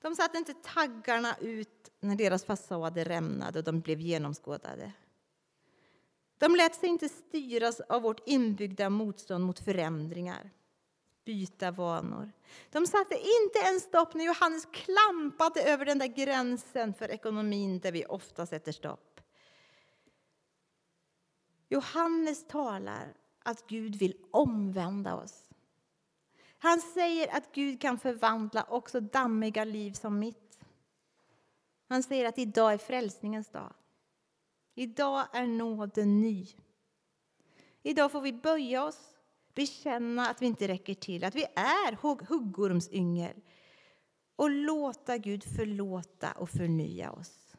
De 0.00 0.16
satte 0.16 0.38
inte 0.38 0.54
taggarna 0.54 1.36
ut 1.40 1.90
när 2.00 2.16
deras 2.16 2.44
fasader 2.44 3.04
rämnade 3.04 3.58
och 3.58 3.64
de 3.64 3.80
blev 3.80 4.00
genomskådade. 4.00 4.92
De 6.38 6.56
lät 6.56 6.74
sig 6.74 6.88
inte 6.88 7.08
styras 7.08 7.80
av 7.80 8.02
vårt 8.02 8.28
inbyggda 8.28 8.90
motstånd 8.90 9.44
mot 9.44 9.60
förändringar, 9.60 10.50
byta 11.24 11.70
vanor. 11.70 12.32
De 12.70 12.86
satte 12.86 13.14
inte 13.14 13.58
ens 13.58 13.82
stopp 13.82 14.14
när 14.14 14.24
Johannes 14.24 14.66
klampade 14.72 15.62
över 15.62 15.84
den 15.84 15.98
där 15.98 16.06
gränsen 16.06 16.94
för 16.94 17.10
ekonomin 17.10 17.80
där 17.80 17.92
vi 17.92 18.04
ofta 18.04 18.46
sätter 18.46 18.72
stopp. 18.72 19.20
Johannes 21.68 22.46
talar 22.46 23.14
att 23.42 23.66
Gud 23.66 23.96
vill 23.96 24.16
omvända 24.30 25.14
oss. 25.14 25.49
Han 26.62 26.80
säger 26.80 27.36
att 27.36 27.52
Gud 27.52 27.80
kan 27.80 27.98
förvandla 27.98 28.66
också 28.68 29.00
dammiga 29.00 29.64
liv 29.64 29.92
som 29.92 30.18
mitt. 30.18 30.58
Han 31.88 32.02
säger 32.02 32.28
att 32.28 32.38
idag 32.38 32.72
är 32.72 32.78
frälsningens 32.78 33.48
dag. 33.48 33.74
Idag 34.74 35.26
är 35.32 35.46
nåden 35.46 36.20
ny. 36.20 36.46
Idag 37.82 38.12
får 38.12 38.20
vi 38.20 38.32
böja 38.32 38.84
oss, 38.84 39.18
bekänna 39.54 40.28
att 40.28 40.42
vi 40.42 40.46
inte 40.46 40.68
räcker 40.68 40.94
till, 40.94 41.24
att 41.24 41.34
vi 41.34 41.44
är 41.44 42.26
huggormsyngel 42.26 43.42
och 44.36 44.50
låta 44.50 45.18
Gud 45.18 45.44
förlåta 45.44 46.32
och 46.32 46.50
förnya 46.50 47.12
oss. 47.12 47.56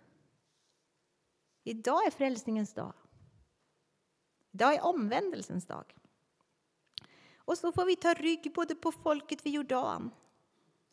Idag 1.64 2.06
är 2.06 2.12
frälsningens 2.12 2.74
dag. 2.74 2.94
Idag 4.52 4.76
är 4.76 4.86
omvändelsens 4.86 5.66
dag. 5.66 5.86
Och 7.46 7.58
så 7.58 7.72
får 7.72 7.86
vi 7.86 7.96
ta 7.96 8.14
rygg 8.14 8.54
både 8.56 8.76
på 8.76 8.92
folket 8.92 9.46
vid 9.46 9.54
Jordan 9.54 10.12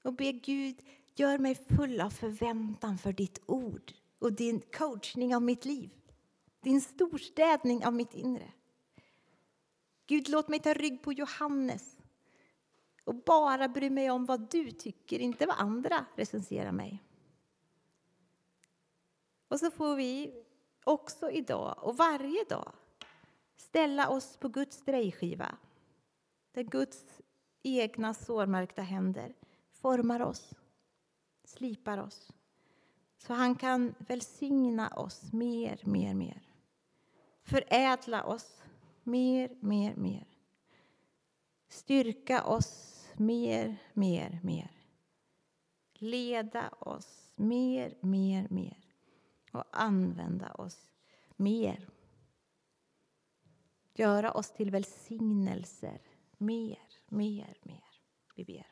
och 0.02 0.14
be 0.14 0.32
Gud, 0.32 0.76
gör 1.14 1.38
mig 1.38 1.54
full 1.54 2.00
av 2.00 2.10
förväntan 2.10 2.98
för 2.98 3.12
ditt 3.12 3.40
ord 3.46 3.92
och 4.18 4.32
din 4.32 4.60
coachning 4.60 5.36
av 5.36 5.42
mitt 5.42 5.64
liv. 5.64 5.90
Din 6.60 6.80
storstädning 6.80 7.86
av 7.86 7.94
mitt 7.94 8.14
inre. 8.14 8.52
Gud, 10.06 10.28
låt 10.28 10.48
mig 10.48 10.58
ta 10.58 10.74
rygg 10.74 11.02
på 11.02 11.12
Johannes 11.12 11.96
och 13.04 13.14
bara 13.14 13.68
bry 13.68 13.90
mig 13.90 14.10
om 14.10 14.26
vad 14.26 14.50
du 14.50 14.70
tycker, 14.70 15.18
inte 15.18 15.46
vad 15.46 15.56
andra 15.58 16.04
recenserar 16.16 16.72
mig. 16.72 17.02
Och 19.48 19.60
så 19.60 19.70
får 19.70 19.96
vi 19.96 20.44
också 20.84 21.30
idag 21.30 21.78
och 21.78 21.96
varje 21.96 22.44
dag 22.44 22.72
ställa 23.56 24.08
oss 24.08 24.36
på 24.36 24.48
Guds 24.48 24.84
drejskiva 24.84 25.56
där 26.58 26.64
Guds 26.64 27.04
egna 27.62 28.14
sårmärkta 28.14 28.82
händer 28.82 29.34
formar 29.70 30.20
oss, 30.20 30.54
slipar 31.44 31.98
oss 31.98 32.32
så 33.18 33.34
han 33.34 33.54
kan 33.54 33.94
välsigna 33.98 34.88
oss 34.88 35.32
mer, 35.32 35.80
mer, 35.84 36.14
mer. 36.14 36.42
Förädla 37.42 38.24
oss 38.24 38.62
mer, 39.02 39.50
mer, 39.60 39.94
mer. 39.96 40.26
Styrka 41.68 42.44
oss 42.44 43.04
mer, 43.14 43.76
mer, 43.92 44.40
mer. 44.42 44.70
Leda 45.94 46.68
oss 46.68 47.32
mer, 47.36 47.94
mer, 48.00 48.46
mer. 48.50 48.84
Och 49.52 49.64
använda 49.72 50.52
oss 50.52 50.90
mer. 51.36 51.88
Göra 53.94 54.32
oss 54.32 54.50
till 54.50 54.70
välsignelser 54.70 56.00
mer, 56.38 56.88
mer, 57.08 57.58
mer. 57.62 57.84
Vi 58.34 58.44
ber. 58.44 58.66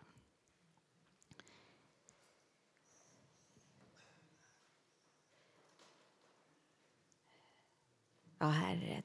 Ja, 8.39 8.47
Herre, 8.47 9.03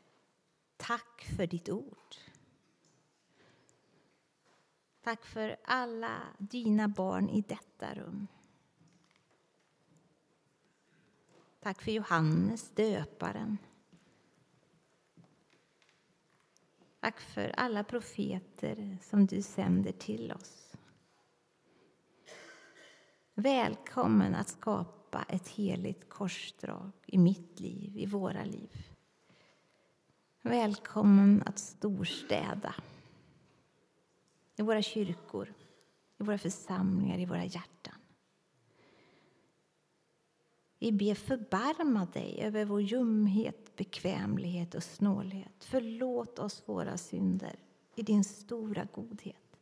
tack 0.77 1.25
för 1.37 1.47
ditt 1.47 1.69
ord. 1.69 2.15
Tack 5.01 5.25
för 5.25 5.57
alla 5.63 6.21
dina 6.37 6.87
barn 6.87 7.29
i 7.29 7.41
detta 7.41 7.93
rum. 7.93 8.27
Tack 11.59 11.81
för 11.81 11.91
Johannes, 11.91 12.69
döparen. 12.69 13.57
Tack 17.01 17.19
för 17.19 17.53
alla 17.57 17.83
profeter 17.83 18.97
som 19.01 19.25
du 19.25 19.41
sänder 19.41 19.91
till 19.91 20.31
oss. 20.31 20.71
Välkommen 23.33 24.35
att 24.35 24.49
skapa 24.49 25.25
ett 25.29 25.47
heligt 25.47 26.09
korsdrag 26.09 26.91
i 27.05 27.17
mitt 27.17 27.59
liv, 27.59 27.97
i 27.97 28.05
våra 28.05 28.43
liv. 28.43 28.87
Välkommen 30.41 31.43
att 31.45 31.59
storstäda 31.59 32.75
i 34.55 34.61
våra 34.61 34.81
kyrkor, 34.81 35.53
i 36.19 36.23
våra 36.23 36.37
församlingar, 36.37 37.19
i 37.19 37.25
våra 37.25 37.45
hjärtan. 37.45 37.95
Vi 40.79 40.91
ber 40.91 41.15
förbarma 41.15 42.05
dig 42.05 42.41
över 42.41 42.65
vår 42.65 42.81
ljumhet, 42.81 43.60
bekvämlighet 43.75 44.75
och 44.75 44.83
snålhet. 44.83 45.53
Förlåt 45.59 46.39
oss 46.39 46.63
våra 46.65 46.97
synder 46.97 47.55
i 47.95 48.03
din 48.03 48.23
stora 48.23 48.87
godhet. 48.93 49.59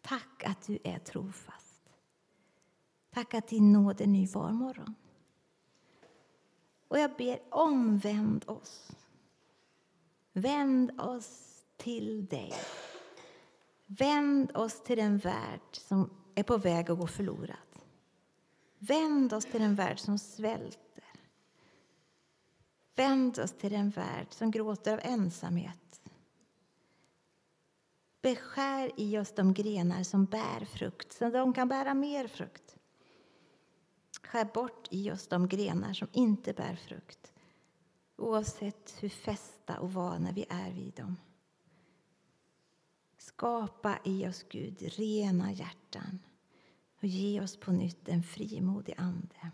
Tack 0.00 0.44
att 0.44 0.66
du 0.66 0.78
är 0.84 0.98
trofast. 0.98 1.90
Tack 3.10 3.34
att 3.34 3.48
din 3.48 3.72
nåd 3.72 4.00
är 4.00 4.06
ny 4.06 4.26
var 4.26 4.52
morgon. 4.52 4.94
Och 6.88 6.98
jag 6.98 7.16
ber 7.16 7.38
omvänd 7.50 8.44
oss. 8.48 8.90
Vänd 10.32 11.00
oss 11.00 11.62
till 11.76 12.26
dig. 12.26 12.52
Vänd 13.86 14.56
oss 14.56 14.82
till 14.82 14.96
den 14.96 15.18
värld 15.18 15.60
som 15.72 16.10
är 16.34 16.42
på 16.42 16.56
väg 16.56 16.90
att 16.90 16.98
gå 16.98 17.06
förlorad. 17.06 17.56
Vänd 18.78 19.32
oss 19.32 19.44
till 19.44 19.60
den 19.60 19.74
värld 19.74 19.98
som 19.98 20.18
svälter. 20.18 20.83
Vänd 22.94 23.38
oss 23.38 23.52
till 23.52 23.72
den 23.72 23.90
värld 23.90 24.26
som 24.30 24.50
gråter 24.50 24.92
av 24.92 25.00
ensamhet. 25.02 26.02
Beskär 28.22 28.90
i 28.96 29.18
oss 29.18 29.32
de 29.32 29.54
grenar 29.54 30.02
som 30.02 30.24
bär 30.24 30.64
frukt, 30.64 31.12
så 31.12 31.30
de 31.30 31.52
kan 31.52 31.68
bära 31.68 31.94
mer 31.94 32.26
frukt. 32.26 32.76
Skär 34.22 34.44
bort 34.54 34.88
i 34.90 35.10
oss 35.10 35.26
de 35.26 35.48
grenar 35.48 35.92
som 35.92 36.08
inte 36.12 36.52
bär 36.52 36.76
frukt 36.76 37.34
oavsett 38.16 38.96
hur 39.00 39.08
fästa 39.08 39.80
och 39.80 39.92
vana 39.92 40.32
vi 40.32 40.46
är 40.48 40.72
vid 40.72 40.94
dem. 40.94 41.16
Skapa 43.18 43.98
i 44.04 44.28
oss, 44.28 44.44
Gud, 44.48 44.82
rena 44.82 45.52
hjärtan 45.52 46.18
och 46.98 47.04
ge 47.04 47.40
oss 47.40 47.56
på 47.56 47.72
nytt 47.72 48.08
en 48.08 48.22
frimodig 48.22 48.94
ande. 48.98 49.50